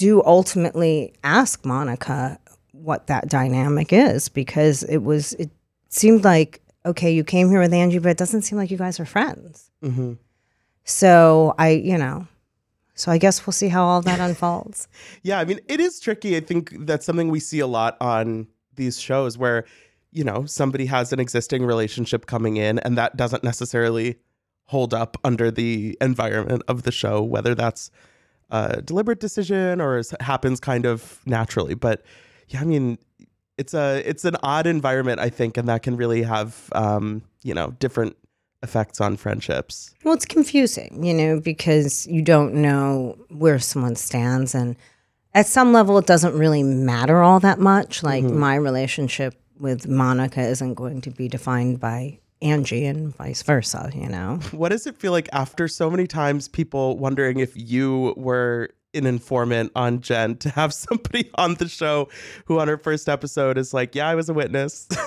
do 0.00 0.22
ultimately 0.24 1.12
ask 1.22 1.64
Monica 1.64 2.38
what 2.72 3.06
that 3.08 3.28
dynamic 3.28 3.92
is 3.92 4.28
because 4.30 4.82
it 4.84 4.98
was 4.98 5.34
it 5.34 5.50
seemed 5.88 6.24
like 6.24 6.60
okay, 6.86 7.10
you 7.12 7.22
came 7.22 7.50
here 7.50 7.60
with 7.60 7.74
Angie, 7.74 7.98
but 7.98 8.08
it 8.08 8.16
doesn't 8.16 8.40
seem 8.40 8.56
like 8.56 8.70
you 8.70 8.78
guys 8.78 8.98
are 8.98 9.04
friends. 9.04 9.70
Mhm. 9.84 10.16
So 10.84 11.54
I, 11.58 11.68
you 11.70 11.98
know, 11.98 12.26
so 12.94 13.12
I 13.12 13.18
guess 13.18 13.46
we'll 13.46 13.52
see 13.52 13.68
how 13.68 13.84
all 13.84 14.00
that 14.02 14.18
unfolds. 14.18 14.88
Yeah, 15.22 15.38
I 15.40 15.44
mean, 15.44 15.60
it 15.68 15.78
is 15.78 16.00
tricky. 16.00 16.36
I 16.36 16.40
think 16.40 16.72
that's 16.86 17.04
something 17.04 17.28
we 17.28 17.40
see 17.40 17.60
a 17.60 17.66
lot 17.66 17.98
on 18.00 18.46
these 18.76 18.98
shows 18.98 19.36
where, 19.36 19.66
you 20.10 20.24
know, 20.24 20.46
somebody 20.46 20.86
has 20.86 21.12
an 21.12 21.20
existing 21.20 21.66
relationship 21.66 22.24
coming 22.24 22.56
in 22.56 22.78
and 22.78 22.96
that 22.96 23.16
doesn't 23.16 23.44
necessarily 23.44 24.16
hold 24.64 24.94
up 24.94 25.18
under 25.22 25.50
the 25.50 25.98
environment 26.00 26.62
of 26.66 26.84
the 26.84 26.92
show, 26.92 27.22
whether 27.22 27.54
that's 27.54 27.90
a 28.50 28.82
deliberate 28.82 29.20
decision 29.20 29.80
or 29.80 29.98
is, 29.98 30.14
happens 30.20 30.60
kind 30.60 30.86
of 30.86 31.20
naturally. 31.26 31.74
But 31.74 32.02
yeah, 32.48 32.60
I 32.60 32.64
mean, 32.64 32.98
it's 33.58 33.74
a 33.74 34.02
it's 34.08 34.24
an 34.24 34.36
odd 34.42 34.66
environment, 34.66 35.20
I 35.20 35.28
think, 35.28 35.56
and 35.56 35.68
that 35.68 35.82
can 35.82 35.96
really 35.96 36.22
have 36.22 36.70
um, 36.72 37.22
you 37.42 37.54
know, 37.54 37.72
different 37.78 38.16
effects 38.62 39.00
on 39.00 39.16
friendships. 39.16 39.94
Well, 40.04 40.14
it's 40.14 40.26
confusing, 40.26 41.02
you 41.04 41.14
know, 41.14 41.40
because 41.40 42.06
you 42.06 42.22
don't 42.22 42.54
know 42.54 43.16
where 43.28 43.58
someone 43.58 43.96
stands. 43.96 44.54
And 44.54 44.76
at 45.34 45.46
some 45.46 45.72
level, 45.72 45.96
it 45.98 46.06
doesn't 46.06 46.36
really 46.36 46.62
matter 46.62 47.22
all 47.22 47.40
that 47.40 47.58
much. 47.58 48.02
Like 48.02 48.24
my 48.24 48.54
relationship 48.56 49.40
with 49.58 49.88
Monica 49.88 50.40
isn't 50.40 50.74
going 50.74 51.00
to 51.02 51.10
be 51.10 51.28
defined 51.28 51.80
by 51.80 52.18
Angie 52.42 52.86
and 52.86 53.14
vice 53.14 53.42
versa, 53.42 53.90
you 53.94 54.08
know? 54.08 54.38
What 54.52 54.70
does 54.70 54.86
it 54.86 54.96
feel 54.96 55.12
like 55.12 55.28
after 55.32 55.68
so 55.68 55.90
many 55.90 56.06
times 56.06 56.48
people 56.48 56.96
wondering 56.96 57.38
if 57.38 57.52
you 57.54 58.14
were 58.16 58.70
an 58.94 59.06
informant 59.06 59.72
on 59.76 60.00
Jen 60.00 60.36
to 60.38 60.50
have 60.50 60.74
somebody 60.74 61.30
on 61.34 61.54
the 61.54 61.68
show 61.68 62.08
who 62.46 62.58
on 62.58 62.68
her 62.68 62.78
first 62.78 63.08
episode 63.08 63.58
is 63.58 63.74
like, 63.74 63.94
Yeah, 63.94 64.08
I 64.08 64.14
was 64.14 64.28
a 64.28 64.34
witness. 64.34 64.88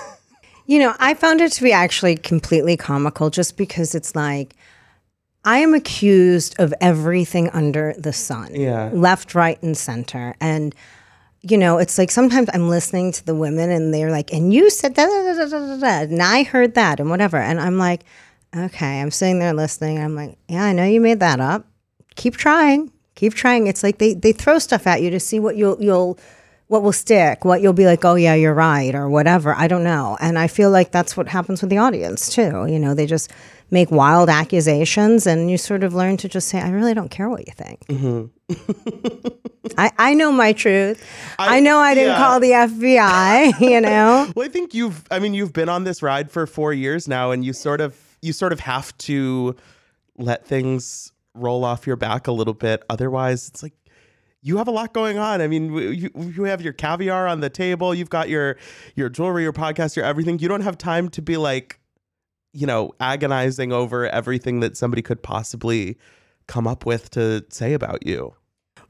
You 0.66 0.78
know, 0.78 0.94
I 0.98 1.14
found 1.14 1.40
it 1.40 1.52
to 1.52 1.62
be 1.62 1.72
actually 1.72 2.16
completely 2.16 2.76
comical 2.76 3.28
just 3.28 3.56
because 3.56 3.94
it's 3.94 4.16
like, 4.16 4.54
I 5.44 5.58
am 5.58 5.74
accused 5.74 6.58
of 6.58 6.72
everything 6.80 7.50
under 7.50 7.94
the 7.98 8.14
sun. 8.14 8.54
Yeah. 8.54 8.90
Left, 8.94 9.34
right, 9.34 9.62
and 9.62 9.76
center. 9.76 10.34
And, 10.40 10.74
you 11.50 11.58
know, 11.58 11.78
it's 11.78 11.98
like 11.98 12.10
sometimes 12.10 12.48
I'm 12.54 12.68
listening 12.70 13.12
to 13.12 13.26
the 13.26 13.34
women 13.34 13.70
and 13.70 13.92
they're 13.92 14.10
like, 14.10 14.32
and 14.32 14.52
you 14.52 14.70
said 14.70 14.94
that, 14.94 16.08
and 16.10 16.22
I 16.22 16.42
heard 16.42 16.74
that 16.74 17.00
and 17.00 17.10
whatever. 17.10 17.36
And 17.36 17.60
I'm 17.60 17.76
like, 17.76 18.04
okay, 18.56 19.00
I'm 19.00 19.10
sitting 19.10 19.40
there 19.40 19.52
listening. 19.52 19.98
I'm 19.98 20.14
like, 20.14 20.38
yeah, 20.48 20.64
I 20.64 20.72
know 20.72 20.84
you 20.84 21.00
made 21.00 21.20
that 21.20 21.40
up. 21.40 21.66
Keep 22.16 22.36
trying. 22.36 22.90
Keep 23.14 23.34
trying. 23.34 23.66
It's 23.66 23.82
like 23.82 23.98
they, 23.98 24.14
they 24.14 24.32
throw 24.32 24.58
stuff 24.58 24.86
at 24.86 25.02
you 25.02 25.10
to 25.10 25.20
see 25.20 25.38
what 25.38 25.56
you'll 25.56 25.80
you'll 25.82 26.18
what 26.68 26.82
will 26.82 26.92
stick, 26.92 27.44
what 27.44 27.60
you'll 27.60 27.72
be 27.72 27.86
like, 27.86 28.04
oh 28.04 28.14
yeah, 28.14 28.34
you're 28.34 28.54
right, 28.54 28.94
or 28.94 29.08
whatever. 29.08 29.54
I 29.54 29.68
don't 29.68 29.84
know. 29.84 30.16
And 30.20 30.38
I 30.38 30.46
feel 30.46 30.70
like 30.70 30.92
that's 30.92 31.16
what 31.16 31.28
happens 31.28 31.60
with 31.60 31.70
the 31.70 31.78
audience 31.78 32.32
too. 32.32 32.66
You 32.66 32.78
know, 32.78 32.94
they 32.94 33.06
just 33.06 33.30
make 33.70 33.90
wild 33.90 34.28
accusations, 34.30 35.26
and 35.26 35.50
you 35.50 35.58
sort 35.58 35.84
of 35.84 35.94
learn 35.94 36.16
to 36.18 36.28
just 36.28 36.48
say, 36.48 36.60
I 36.60 36.70
really 36.70 36.94
don't 36.94 37.10
care 37.10 37.28
what 37.28 37.46
you 37.46 37.52
think. 37.52 37.80
Mm-hmm. 37.86 39.28
I, 39.78 39.90
I 39.98 40.14
know 40.14 40.30
my 40.30 40.52
truth. 40.52 41.04
I, 41.38 41.60
know 41.60 41.78
I 41.78 41.94
didn't 41.94 42.12
yeah. 42.12 42.18
call 42.18 42.40
the 42.40 42.50
FBI. 42.50 43.60
You 43.64 43.80
know. 43.80 44.30
Well, 44.36 44.46
I 44.46 44.50
think 44.50 44.74
you've 44.74 45.04
I 45.10 45.18
mean 45.18 45.32
you've 45.32 45.52
been 45.52 45.68
on 45.68 45.84
this 45.84 46.02
ride 46.02 46.30
for 46.30 46.46
4 46.46 46.72
years 46.72 47.08
now 47.08 47.30
and 47.30 47.44
you 47.44 47.52
sort 47.52 47.80
of 47.80 47.96
you 48.20 48.32
sort 48.32 48.52
of 48.52 48.60
have 48.60 48.96
to 48.98 49.56
let 50.16 50.46
things 50.46 51.12
roll 51.34 51.64
off 51.64 51.86
your 51.86 51.96
back 51.96 52.26
a 52.26 52.32
little 52.32 52.54
bit 52.54 52.84
otherwise 52.90 53.48
it's 53.48 53.62
like 53.62 53.72
you 54.44 54.58
have 54.58 54.68
a 54.68 54.70
lot 54.70 54.92
going 54.92 55.18
on. 55.18 55.40
I 55.40 55.48
mean, 55.48 55.72
you, 55.72 56.10
you 56.14 56.44
have 56.44 56.60
your 56.60 56.72
caviar 56.72 57.26
on 57.26 57.40
the 57.40 57.50
table, 57.50 57.94
you've 57.94 58.10
got 58.10 58.28
your 58.28 58.56
your 58.94 59.08
jewelry, 59.08 59.42
your 59.42 59.52
podcast, 59.52 59.96
your 59.96 60.04
everything. 60.04 60.38
You 60.38 60.48
don't 60.48 60.60
have 60.60 60.78
time 60.78 61.08
to 61.10 61.22
be 61.22 61.36
like 61.36 61.80
you 62.54 62.68
know, 62.68 62.94
agonizing 63.00 63.72
over 63.72 64.08
everything 64.08 64.60
that 64.60 64.76
somebody 64.76 65.02
could 65.02 65.22
possibly 65.22 65.98
come 66.46 66.66
up 66.66 66.86
with 66.86 67.10
to 67.10 67.44
say 67.50 67.74
about 67.74 68.06
you. 68.06 68.32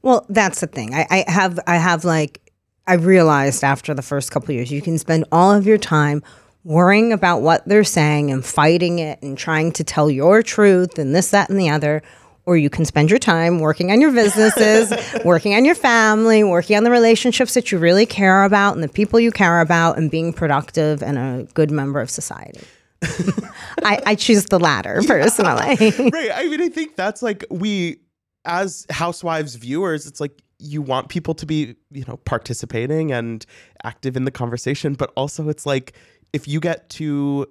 Well, 0.03 0.25
that's 0.29 0.61
the 0.61 0.67
thing. 0.67 0.93
I, 0.93 1.07
I 1.09 1.31
have 1.31 1.59
I 1.65 1.77
have 1.77 2.05
like 2.05 2.53
I 2.85 2.93
realized 2.93 3.63
after 3.63 3.95
the 3.95 4.03
first 4.03 4.31
couple 4.31 4.53
years, 4.53 4.71
you 4.71 4.81
can 4.81 4.99
spend 4.99 5.25
all 5.31 5.51
of 5.51 5.65
your 5.65 5.79
time 5.79 6.21
worrying 6.63 7.11
about 7.11 7.41
what 7.41 7.67
they're 7.67 7.83
saying 7.83 8.31
and 8.31 8.45
fighting 8.45 8.99
it 8.99 9.19
and 9.23 9.35
trying 9.35 9.71
to 9.71 9.83
tell 9.83 10.11
your 10.11 10.43
truth 10.43 10.99
and 10.99 11.15
this, 11.15 11.31
that, 11.31 11.49
and 11.49 11.59
the 11.59 11.69
other. 11.69 12.03
Or 12.45 12.55
you 12.55 12.69
can 12.69 12.85
spend 12.85 13.09
your 13.09 13.17
time 13.17 13.59
working 13.59 13.91
on 13.91 14.01
your 14.01 14.11
businesses, 14.11 14.93
working 15.25 15.55
on 15.55 15.65
your 15.65 15.75
family, 15.75 16.43
working 16.43 16.77
on 16.77 16.83
the 16.83 16.91
relationships 16.91 17.55
that 17.55 17.71
you 17.71 17.79
really 17.79 18.05
care 18.05 18.43
about 18.43 18.75
and 18.75 18.83
the 18.83 18.87
people 18.87 19.19
you 19.19 19.31
care 19.31 19.61
about, 19.61 19.97
and 19.97 20.11
being 20.11 20.31
productive 20.31 21.01
and 21.01 21.17
a 21.17 21.47
good 21.53 21.71
member 21.71 21.99
of 21.99 22.09
society. 22.09 22.61
I, 23.83 24.01
I 24.05 24.15
choose 24.15 24.45
the 24.45 24.59
latter 24.59 25.01
personally. 25.05 25.75
right. 26.11 26.31
I 26.33 26.47
mean, 26.47 26.61
I 26.61 26.69
think 26.69 26.95
that's 26.95 27.21
like 27.21 27.45
we, 27.49 27.97
as 28.45 28.85
housewives 28.89 29.55
viewers, 29.55 30.05
it's 30.05 30.19
like 30.19 30.41
you 30.59 30.81
want 30.81 31.09
people 31.09 31.33
to 31.35 31.45
be, 31.45 31.75
you 31.91 32.05
know, 32.07 32.17
participating 32.17 33.11
and 33.11 33.45
active 33.83 34.15
in 34.15 34.25
the 34.25 34.31
conversation, 34.31 34.93
but 34.93 35.11
also 35.15 35.49
it's 35.49 35.65
like 35.65 35.93
if 36.33 36.47
you 36.47 36.59
get 36.59 36.89
to, 36.91 37.47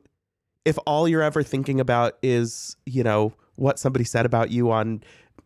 if 0.65 0.79
all 0.87 1.07
you're 1.07 1.23
ever 1.23 1.43
thinking 1.43 1.81
about 1.81 2.17
is, 2.23 2.77
you 2.87 3.03
know, 3.03 3.35
what 3.57 3.79
somebody 3.79 4.05
said 4.05 4.27
about 4.27 4.51
you 4.51 4.71
on 4.71 5.03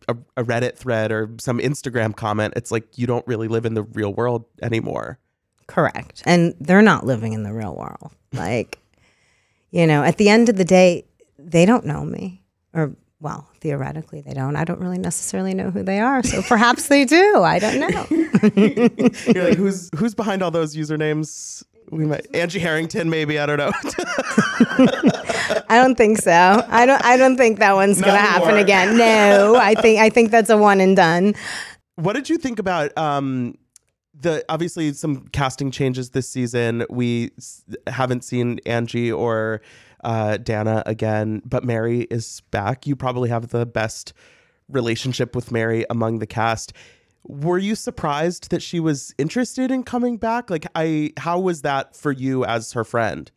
a, 0.07 0.15
a 0.37 0.43
Reddit 0.43 0.77
thread 0.77 1.11
or 1.11 1.29
some 1.39 1.59
Instagram 1.59 2.15
comment, 2.15 2.53
it's 2.55 2.71
like 2.71 2.97
you 2.97 3.07
don't 3.07 3.25
really 3.27 3.47
live 3.47 3.65
in 3.65 3.73
the 3.73 3.83
real 3.83 4.13
world 4.13 4.45
anymore. 4.61 5.19
Correct. 5.67 6.23
And 6.25 6.55
they're 6.59 6.81
not 6.81 7.05
living 7.05 7.33
in 7.33 7.43
the 7.43 7.53
real 7.53 7.75
world. 7.75 8.11
Like, 8.33 8.79
you 9.71 9.85
know, 9.85 10.03
at 10.03 10.17
the 10.17 10.29
end 10.29 10.49
of 10.49 10.57
the 10.57 10.65
day, 10.65 11.05
they 11.37 11.65
don't 11.65 11.85
know 11.85 12.03
me. 12.03 12.41
Or, 12.73 12.95
well, 13.19 13.48
theoretically, 13.61 14.21
they 14.21 14.33
don't. 14.33 14.55
I 14.55 14.63
don't 14.63 14.79
really 14.79 14.97
necessarily 14.97 15.53
know 15.53 15.71
who 15.71 15.83
they 15.83 15.99
are. 15.99 16.23
So 16.23 16.41
perhaps 16.47 16.87
they 16.87 17.05
do. 17.05 17.43
I 17.43 17.59
don't 17.59 17.79
know. 17.79 18.05
You're 19.33 19.43
like, 19.49 19.57
who's 19.57 19.89
who's 19.95 20.15
behind 20.15 20.41
all 20.43 20.51
those 20.51 20.75
usernames? 20.75 21.63
We 21.91 22.05
might 22.05 22.27
Angie 22.35 22.59
Harrington, 22.59 23.09
maybe 23.09 23.39
I 23.39 23.45
don't 23.47 23.57
know. 23.57 23.71
I 25.71 25.81
don't 25.81 25.95
think 25.95 26.19
so. 26.19 26.65
I 26.69 26.85
don't 26.85 27.03
I 27.03 27.17
don't 27.17 27.37
think 27.37 27.59
that 27.59 27.73
one's 27.73 27.99
gonna 27.99 28.13
Not 28.13 28.21
happen 28.21 28.57
again. 28.57 28.97
No. 28.97 29.55
I 29.55 29.75
think 29.75 29.99
I 29.99 30.09
think 30.09 30.31
that's 30.31 30.49
a 30.49 30.57
one 30.57 30.79
and 30.81 30.95
done. 30.95 31.35
what 31.95 32.13
did 32.13 32.29
you 32.29 32.37
think 32.37 32.59
about 32.59 32.95
um, 32.97 33.55
the 34.19 34.43
obviously 34.49 34.93
some 34.93 35.27
casting 35.29 35.71
changes 35.71 36.11
this 36.11 36.29
season? 36.29 36.85
We 36.89 37.31
s- 37.37 37.63
haven't 37.87 38.23
seen 38.23 38.59
Angie 38.65 39.11
or 39.11 39.61
uh, 40.03 40.37
Danna 40.41 40.83
again, 40.85 41.41
but 41.45 41.63
Mary 41.63 42.01
is 42.09 42.41
back. 42.51 42.87
You 42.87 42.95
probably 42.95 43.29
have 43.29 43.49
the 43.49 43.65
best 43.65 44.13
relationship 44.67 45.35
with 45.35 45.51
Mary 45.51 45.85
among 45.89 46.19
the 46.19 46.27
cast. 46.27 46.73
Were 47.23 47.57
you 47.57 47.75
surprised 47.75 48.49
that 48.51 48.61
she 48.61 48.79
was 48.79 49.13
interested 49.17 49.71
in 49.71 49.83
coming 49.83 50.17
back? 50.17 50.49
Like, 50.49 50.65
I 50.75 51.13
how 51.17 51.39
was 51.39 51.63
that 51.63 51.95
for 51.95 52.11
you 52.11 52.45
as 52.45 52.73
her 52.73 52.83
friend? 52.83 53.29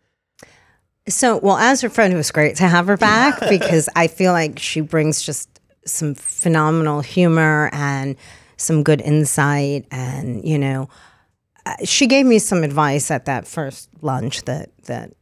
So, 1.08 1.38
well, 1.38 1.56
as 1.56 1.80
her 1.80 1.88
friend, 1.88 2.12
it 2.12 2.16
was 2.16 2.30
great 2.30 2.56
to 2.56 2.68
have 2.68 2.86
her 2.86 2.96
back 2.96 3.40
because 3.48 3.88
I 3.96 4.06
feel 4.06 4.32
like 4.32 4.58
she 4.58 4.80
brings 4.80 5.22
just 5.22 5.48
some 5.84 6.14
phenomenal 6.14 7.00
humor 7.00 7.70
and 7.72 8.16
some 8.56 8.84
good 8.84 9.00
insight. 9.00 9.86
And, 9.90 10.46
you 10.46 10.58
know, 10.58 10.88
uh, 11.66 11.74
she 11.84 12.06
gave 12.06 12.24
me 12.24 12.38
some 12.38 12.62
advice 12.62 13.10
at 13.10 13.24
that 13.24 13.48
first 13.48 13.88
lunch 14.00 14.42
that, 14.42 14.70
that, 14.84 15.12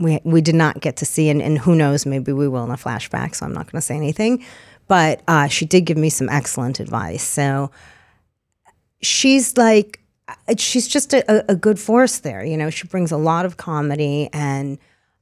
we, 0.00 0.18
we 0.24 0.40
did 0.40 0.54
not 0.56 0.80
get 0.80 0.96
to 0.96 1.04
see, 1.04 1.28
and, 1.28 1.40
and 1.40 1.58
who 1.58 1.74
knows, 1.76 2.04
maybe 2.06 2.32
we 2.32 2.48
will 2.48 2.64
in 2.64 2.70
a 2.70 2.74
flashback, 2.76 3.34
so 3.36 3.46
I'm 3.46 3.52
not 3.52 3.66
going 3.70 3.80
to 3.80 3.86
say 3.86 3.94
anything. 3.96 4.44
But 4.88 5.22
uh, 5.28 5.46
she 5.46 5.66
did 5.66 5.82
give 5.82 5.96
me 5.96 6.10
some 6.10 6.28
excellent 6.28 6.80
advice. 6.80 7.22
So 7.22 7.70
she's 9.02 9.56
like, 9.56 10.00
uh, 10.28 10.54
she's 10.58 10.88
just 10.88 11.12
a, 11.12 11.24
a- 11.30 11.52
a 11.52 11.56
good 11.56 11.78
force 11.78 12.18
there. 12.18 12.44
You 12.44 12.56
know, 12.56 12.70
she 12.70 12.86
brings 12.86 13.12
a 13.12 13.16
lot 13.16 13.44
of 13.46 13.56
comedy, 13.56 14.28
and 14.32 14.78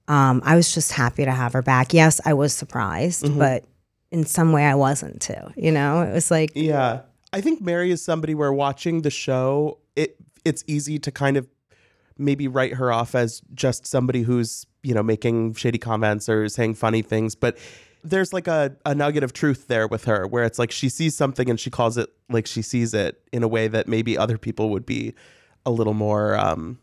um, 0.06 0.42
I 0.44 0.56
was 0.56 0.72
just 0.72 0.92
happy 0.92 1.24
to 1.24 1.30
have 1.32 1.52
her 1.52 1.62
back. 1.62 1.92
Yes, 1.92 2.20
I 2.24 2.34
was 2.34 2.52
surprised, 2.54 3.36
but 3.38 3.64
in 4.10 4.24
some 4.24 4.52
way 4.52 4.64
I 4.64 4.74
wasn't 4.74 5.20
too. 5.20 5.52
You 5.56 5.70
know, 5.72 6.02
it 6.02 6.12
was 6.12 6.30
like, 6.30 6.52
Yeah. 6.54 7.00
I 7.30 7.42
think 7.42 7.60
Mary 7.60 7.90
is 7.90 8.02
somebody 8.02 8.34
where 8.34 8.50
watching 8.54 9.02
the 9.02 9.10
show, 9.10 9.78
it 9.96 10.16
it's 10.46 10.64
easy 10.66 10.98
to 11.00 11.10
kind 11.12 11.36
of 11.36 11.46
maybe 12.18 12.48
write 12.48 12.74
her 12.74 12.92
off 12.92 13.14
as 13.14 13.40
just 13.54 13.86
somebody 13.86 14.22
who's, 14.22 14.66
you 14.82 14.92
know, 14.92 15.02
making 15.02 15.54
shady 15.54 15.78
comments 15.78 16.28
or 16.28 16.48
saying 16.48 16.74
funny 16.74 17.02
things, 17.02 17.34
but 17.34 17.56
there's 18.04 18.32
like 18.32 18.46
a, 18.46 18.76
a 18.86 18.94
nugget 18.94 19.24
of 19.24 19.32
truth 19.32 19.66
there 19.66 19.88
with 19.88 20.04
her 20.04 20.26
where 20.26 20.44
it's 20.44 20.58
like 20.58 20.70
she 20.70 20.88
sees 20.88 21.16
something 21.16 21.50
and 21.50 21.58
she 21.58 21.68
calls 21.70 21.96
it 21.96 22.08
like 22.28 22.46
she 22.46 22.62
sees 22.62 22.94
it 22.94 23.20
in 23.32 23.42
a 23.42 23.48
way 23.48 23.68
that 23.68 23.88
maybe 23.88 24.16
other 24.16 24.38
people 24.38 24.70
would 24.70 24.86
be 24.86 25.14
a 25.66 25.70
little 25.70 25.94
more 25.94 26.36
um, 26.38 26.78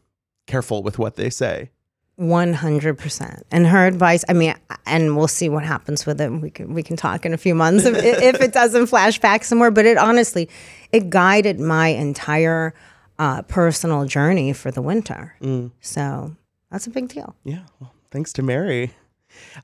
careful 0.46 0.84
with 0.84 1.00
what 1.00 1.16
they 1.16 1.30
say. 1.30 1.72
One 2.18 2.54
hundred 2.54 2.98
percent. 2.98 3.46
And 3.52 3.68
her 3.68 3.86
advice, 3.86 4.24
I 4.30 4.34
mean, 4.34 4.56
and 4.86 5.18
we'll 5.18 5.28
see 5.28 5.50
what 5.50 5.66
happens 5.66 6.06
with 6.06 6.22
it. 6.22 6.30
We 6.30 6.50
can 6.50 6.74
we 6.74 6.82
can 6.82 6.96
talk 6.96 7.26
in 7.26 7.34
a 7.34 7.38
few 7.38 7.54
months 7.54 7.84
if, 7.84 7.98
if 7.98 8.40
it 8.40 8.54
doesn't 8.54 8.88
flash 8.88 9.20
back 9.20 9.44
somewhere. 9.44 9.70
But 9.70 9.86
it 9.86 9.98
honestly, 9.98 10.50
it 10.94 11.10
guided 11.10 11.60
my 11.60 11.90
entire 11.90 12.74
uh, 13.18 13.42
personal 13.44 14.06
journey 14.06 14.54
for 14.54 14.72
the 14.72 14.82
winter. 14.82 15.36
So 15.82 16.36
that's 16.72 16.88
a 16.88 16.90
big 16.90 17.08
deal. 17.08 17.36
Yeah. 17.44 17.64
Well, 17.80 17.94
thanks 18.12 18.34
to 18.34 18.42
Mary. 18.42 18.94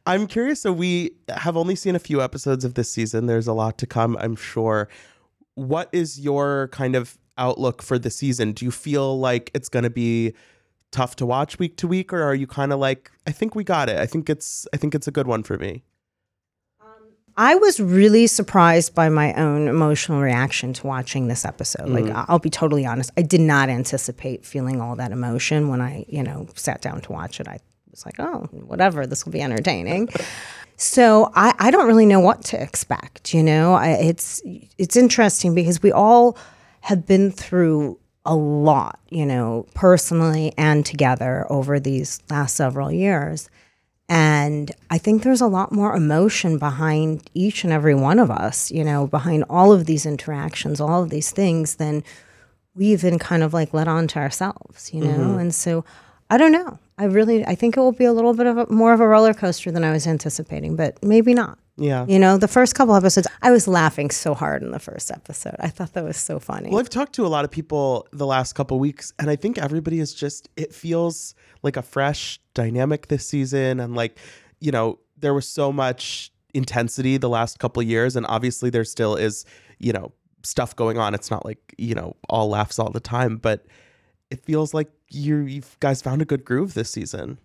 I'm 0.05 0.27
curious. 0.27 0.61
So 0.61 0.73
we 0.73 1.11
have 1.29 1.55
only 1.55 1.75
seen 1.75 1.95
a 1.95 1.99
few 1.99 2.21
episodes 2.21 2.65
of 2.65 2.73
this 2.73 2.91
season. 2.91 3.25
There's 3.25 3.47
a 3.47 3.53
lot 3.53 3.77
to 3.79 3.87
come, 3.87 4.17
I'm 4.19 4.35
sure. 4.35 4.89
What 5.55 5.89
is 5.91 6.19
your 6.19 6.69
kind 6.69 6.95
of 6.95 7.17
outlook 7.37 7.81
for 7.81 7.97
the 7.97 8.09
season? 8.09 8.51
Do 8.51 8.65
you 8.65 8.71
feel 8.71 9.19
like 9.19 9.51
it's 9.53 9.69
going 9.69 9.83
to 9.83 9.89
be 9.89 10.33
tough 10.91 11.15
to 11.17 11.25
watch 11.25 11.57
week 11.57 11.77
to 11.77 11.87
week, 11.87 12.11
or 12.11 12.21
are 12.21 12.35
you 12.35 12.45
kind 12.47 12.73
of 12.73 12.79
like, 12.79 13.11
I 13.25 13.31
think 13.31 13.55
we 13.55 13.63
got 13.63 13.89
it. 13.89 13.97
I 13.97 14.05
think 14.05 14.29
it's, 14.29 14.67
I 14.73 14.77
think 14.77 14.93
it's 14.93 15.07
a 15.07 15.11
good 15.11 15.27
one 15.27 15.41
for 15.43 15.57
me. 15.57 15.83
I 17.38 17.56
was 17.56 17.80
really 17.80 18.28
surprised 18.28 18.94
by 18.94 19.10
my 19.10 19.34
own 19.34 19.67
emotional 19.67 20.22
reaction 20.22 20.74
to 20.74 20.88
watching 20.88 21.28
this 21.28 21.46
episode. 21.46 21.89
Like, 21.89 22.06
I- 22.10 22.26
I'll 22.28 22.39
be 22.39 22.50
totally 22.50 22.86
honest, 22.86 23.12
I 23.17 23.22
did 23.22 23.41
not 23.41 23.70
anticipate 23.70 24.46
feeling 24.46 24.82
all 24.82 24.96
that 24.98 25.12
emotion 25.12 25.70
when 25.70 25.82
I, 25.82 26.06
you 26.08 26.24
know, 26.24 26.48
sat 26.56 26.82
down 26.82 27.02
to 27.02 27.12
watch 27.12 27.39
it. 27.39 27.48
I 27.48 27.60
was 27.91 28.06
like, 28.06 28.20
oh, 28.20 28.48
whatever, 28.52 29.08
this 29.08 29.26
will 29.26 29.32
be 29.32 29.41
entertaining. 29.41 30.10
so 30.78 31.32
I, 31.36 31.54
I 31.60 31.72
don't 31.72 31.88
really 31.88 32.06
know 32.06 32.20
what 32.20 32.44
to 32.46 32.62
expect. 32.62 33.34
You 33.34 33.44
know, 33.44 33.74
I, 33.74 33.89
it's 33.91 34.41
it's 34.78 34.96
interesting 34.96 35.54
because 35.56 35.82
we 35.82 35.91
all 35.91 36.38
have 36.82 37.06
been 37.06 37.32
through 37.32 37.98
a 38.26 38.36
lot, 38.36 39.00
you 39.10 39.26
know, 39.26 39.65
personally 39.74 40.54
and 40.58 40.86
together 40.86 41.46
over 41.50 41.80
these 41.80 42.20
last 42.30 42.56
several 42.56 42.91
years. 42.91 43.50
And 44.13 44.74
I 44.89 44.97
think 44.97 45.24
there's 45.24 45.39
a 45.39 45.47
lot 45.47 45.71
more 45.71 45.95
emotion 45.95 46.58
behind 46.58 47.30
each 47.34 47.63
and 47.63 47.71
every 47.71 47.95
one 47.95 48.19
of 48.19 48.30
us, 48.30 48.69
you 48.69 48.84
know, 48.84 49.08
behind 49.08 49.45
all 49.50 49.71
of 49.71 49.86
these 49.86 50.06
interactions, 50.06 50.82
all 50.82 51.02
of 51.02 51.10
these 51.10 51.32
things 51.32 51.76
than 51.76 52.04
we 52.76 52.88
even 52.88 53.17
kind 53.19 53.41
of 53.41 53.54
like 53.54 53.74
let 53.74 53.88
on 53.88 54.08
to 54.10 54.19
ourselves, 54.19 54.93
you 54.93 55.00
know? 55.00 55.17
Mm-hmm. 55.17 55.39
And 55.39 55.56
so 55.56 55.86
I 56.30 56.36
don't 56.36 56.52
know. 56.52 56.78
I 57.01 57.05
really, 57.05 57.43
I 57.45 57.55
think 57.55 57.77
it 57.77 57.79
will 57.79 57.91
be 57.91 58.05
a 58.05 58.13
little 58.13 58.35
bit 58.35 58.45
of 58.45 58.57
a, 58.59 58.67
more 58.71 58.93
of 58.93 58.99
a 58.99 59.07
roller 59.07 59.33
coaster 59.33 59.71
than 59.71 59.83
I 59.83 59.91
was 59.91 60.05
anticipating, 60.05 60.75
but 60.75 61.03
maybe 61.03 61.33
not. 61.33 61.57
Yeah. 61.77 62.05
You 62.07 62.19
know, 62.19 62.37
the 62.37 62.47
first 62.47 62.75
couple 62.75 62.93
episodes, 62.93 63.27
I 63.41 63.49
was 63.49 63.67
laughing 63.67 64.11
so 64.11 64.35
hard 64.35 64.61
in 64.61 64.69
the 64.69 64.77
first 64.77 65.09
episode. 65.09 65.55
I 65.59 65.69
thought 65.69 65.93
that 65.93 66.03
was 66.03 66.17
so 66.17 66.39
funny. 66.39 66.69
Well, 66.69 66.79
I've 66.79 66.89
talked 66.89 67.13
to 67.13 67.25
a 67.25 67.27
lot 67.27 67.43
of 67.43 67.49
people 67.49 68.07
the 68.11 68.27
last 68.27 68.53
couple 68.53 68.77
weeks, 68.77 69.13
and 69.17 69.31
I 69.31 69.35
think 69.35 69.57
everybody 69.57 69.99
is 69.99 70.13
just, 70.13 70.47
it 70.55 70.75
feels 70.75 71.33
like 71.63 71.75
a 71.75 71.81
fresh 71.81 72.39
dynamic 72.53 73.07
this 73.07 73.25
season. 73.25 73.79
And 73.79 73.95
like, 73.95 74.19
you 74.59 74.71
know, 74.71 74.99
there 75.17 75.33
was 75.33 75.47
so 75.47 75.71
much 75.71 76.31
intensity 76.53 77.17
the 77.17 77.29
last 77.29 77.57
couple 77.57 77.81
years, 77.81 78.15
and 78.15 78.27
obviously 78.27 78.69
there 78.69 78.85
still 78.85 79.15
is, 79.15 79.43
you 79.79 79.91
know, 79.91 80.11
stuff 80.43 80.75
going 80.75 80.99
on. 80.99 81.15
It's 81.15 81.31
not 81.31 81.45
like, 81.45 81.73
you 81.79 81.95
know, 81.95 82.15
all 82.29 82.49
laughs 82.49 82.77
all 82.77 82.91
the 82.91 82.99
time, 82.99 83.37
but 83.37 83.65
it 84.29 84.45
feels 84.45 84.71
like 84.71 84.91
you 85.13 85.38
you 85.38 85.62
guys 85.80 86.02
found 86.02 86.21
a 86.21 86.26
good 86.26 86.45
groove 86.45 86.74
this 86.74 86.89
season. 86.89 87.38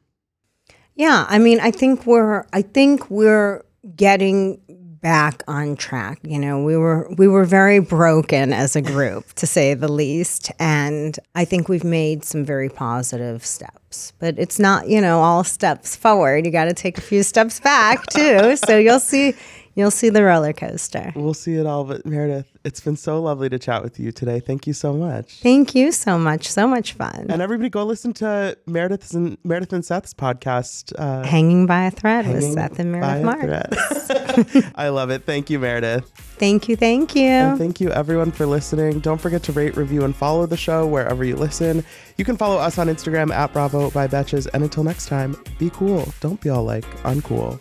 Yeah, 0.95 1.27
I 1.29 1.39
mean, 1.39 1.61
I 1.61 1.71
think 1.71 2.07
we're 2.07 2.47
I 2.53 2.63
think 2.63 3.11
we're 3.11 3.63
getting 3.95 4.61
back 5.01 5.43
on 5.47 5.77
track. 5.77 6.19
You 6.23 6.39
know, 6.39 6.63
we 6.63 6.77
were 6.77 7.09
we 7.17 7.29
were 7.29 7.45
very 7.45 7.79
broken 7.79 8.53
as 8.53 8.75
a 8.75 8.83
group 8.83 9.33
to 9.35 9.47
say 9.47 9.75
the 9.75 9.91
least, 9.93 10.51
and 10.59 11.19
I 11.35 11.45
think 11.45 11.69
we've 11.69 11.85
made 11.85 12.25
some 12.25 12.45
very 12.45 12.69
positive 12.69 13.45
steps. 13.45 14.13
But 14.19 14.39
it's 14.39 14.59
not, 14.59 14.89
you 14.89 15.01
know, 15.01 15.21
all 15.21 15.45
steps 15.45 15.95
forward. 15.95 16.45
You 16.47 16.51
got 16.51 16.65
to 16.65 16.75
take 16.75 16.99
a 16.99 17.03
few 17.03 17.23
steps 17.23 17.61
back 17.61 18.07
too. 18.07 18.57
so 18.57 18.79
you'll 18.79 19.01
see 19.01 19.35
you'll 19.77 19.93
see 19.93 20.09
the 20.09 20.25
roller 20.25 20.53
coaster. 20.53 21.13
We'll 21.15 21.35
see 21.35 21.55
it 21.55 21.67
all, 21.67 21.85
but 21.85 22.05
Meredith, 22.05 22.49
it's 22.65 22.81
been 22.81 22.97
so 22.97 23.23
lovely 23.23 23.49
to 23.49 23.59
chat 23.61 23.85
with 23.85 24.01
you 24.01 24.11
today. 24.11 24.41
Thank 24.41 24.67
you 24.67 24.73
so 24.73 24.93
much. 24.93 25.35
Thank 25.41 25.75
you 25.77 25.93
so 25.93 26.19
much. 26.19 26.49
So 26.49 26.67
much 26.67 26.95
fun. 26.95 27.27
And 27.29 27.41
everybody 27.41 27.69
go 27.71 27.85
listen 27.85 28.13
to 28.15 28.59
Meredith's 28.67 29.13
and 29.15 29.39
Meredith 29.45 29.73
and 29.73 29.85
Seth's 29.85 30.13
podcast. 30.13 30.93
Uh, 30.99 31.23
Hanging 31.23 31.67
by 31.67 31.85
a 31.85 31.91
thread 31.93 32.27
with 32.27 32.43
Seth 32.53 32.81
and 32.81 32.91
Meredith 32.91 33.23
a 33.23 33.25
Mark. 33.25 33.41
thread. 33.41 34.73
I 34.75 34.89
love 34.89 35.11
it. 35.11 35.25
Thank 35.25 35.51
you, 35.51 35.59
Meredith. 35.61 36.11
Thank 36.39 36.69
you. 36.69 36.77
Thank 36.77 37.15
you. 37.15 37.29
And 37.29 37.59
thank 37.59 37.81
you, 37.81 37.91
everyone, 37.91 38.31
for 38.33 38.47
listening. 38.47 39.01
Don't 39.01 39.21
forget 39.21 39.43
to 39.45 39.53
rate, 39.53 39.77
review, 39.77 40.05
and 40.05 40.15
follow 40.15 40.47
the 40.47 40.57
show 40.57 40.87
wherever 40.87 41.25
you 41.25 41.37
listen. 41.37 41.85
You 42.19 42.25
can 42.25 42.37
follow 42.37 42.57
us 42.59 42.79
on 42.79 42.89
Instagram 42.89 43.31
at 43.33 43.53
Bravo 43.53 43.91
by 43.91 44.07
Betches. 44.09 44.47
And 44.53 44.63
until 44.63 44.85
next 44.85 45.07
time, 45.07 45.37
be 45.59 45.71
cool. 45.71 46.13
Don't 46.21 46.41
be 46.41 46.49
all 46.51 46.65
like 46.65 46.85
uncool. 47.03 47.61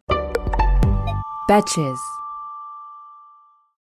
Betches. 1.51 2.20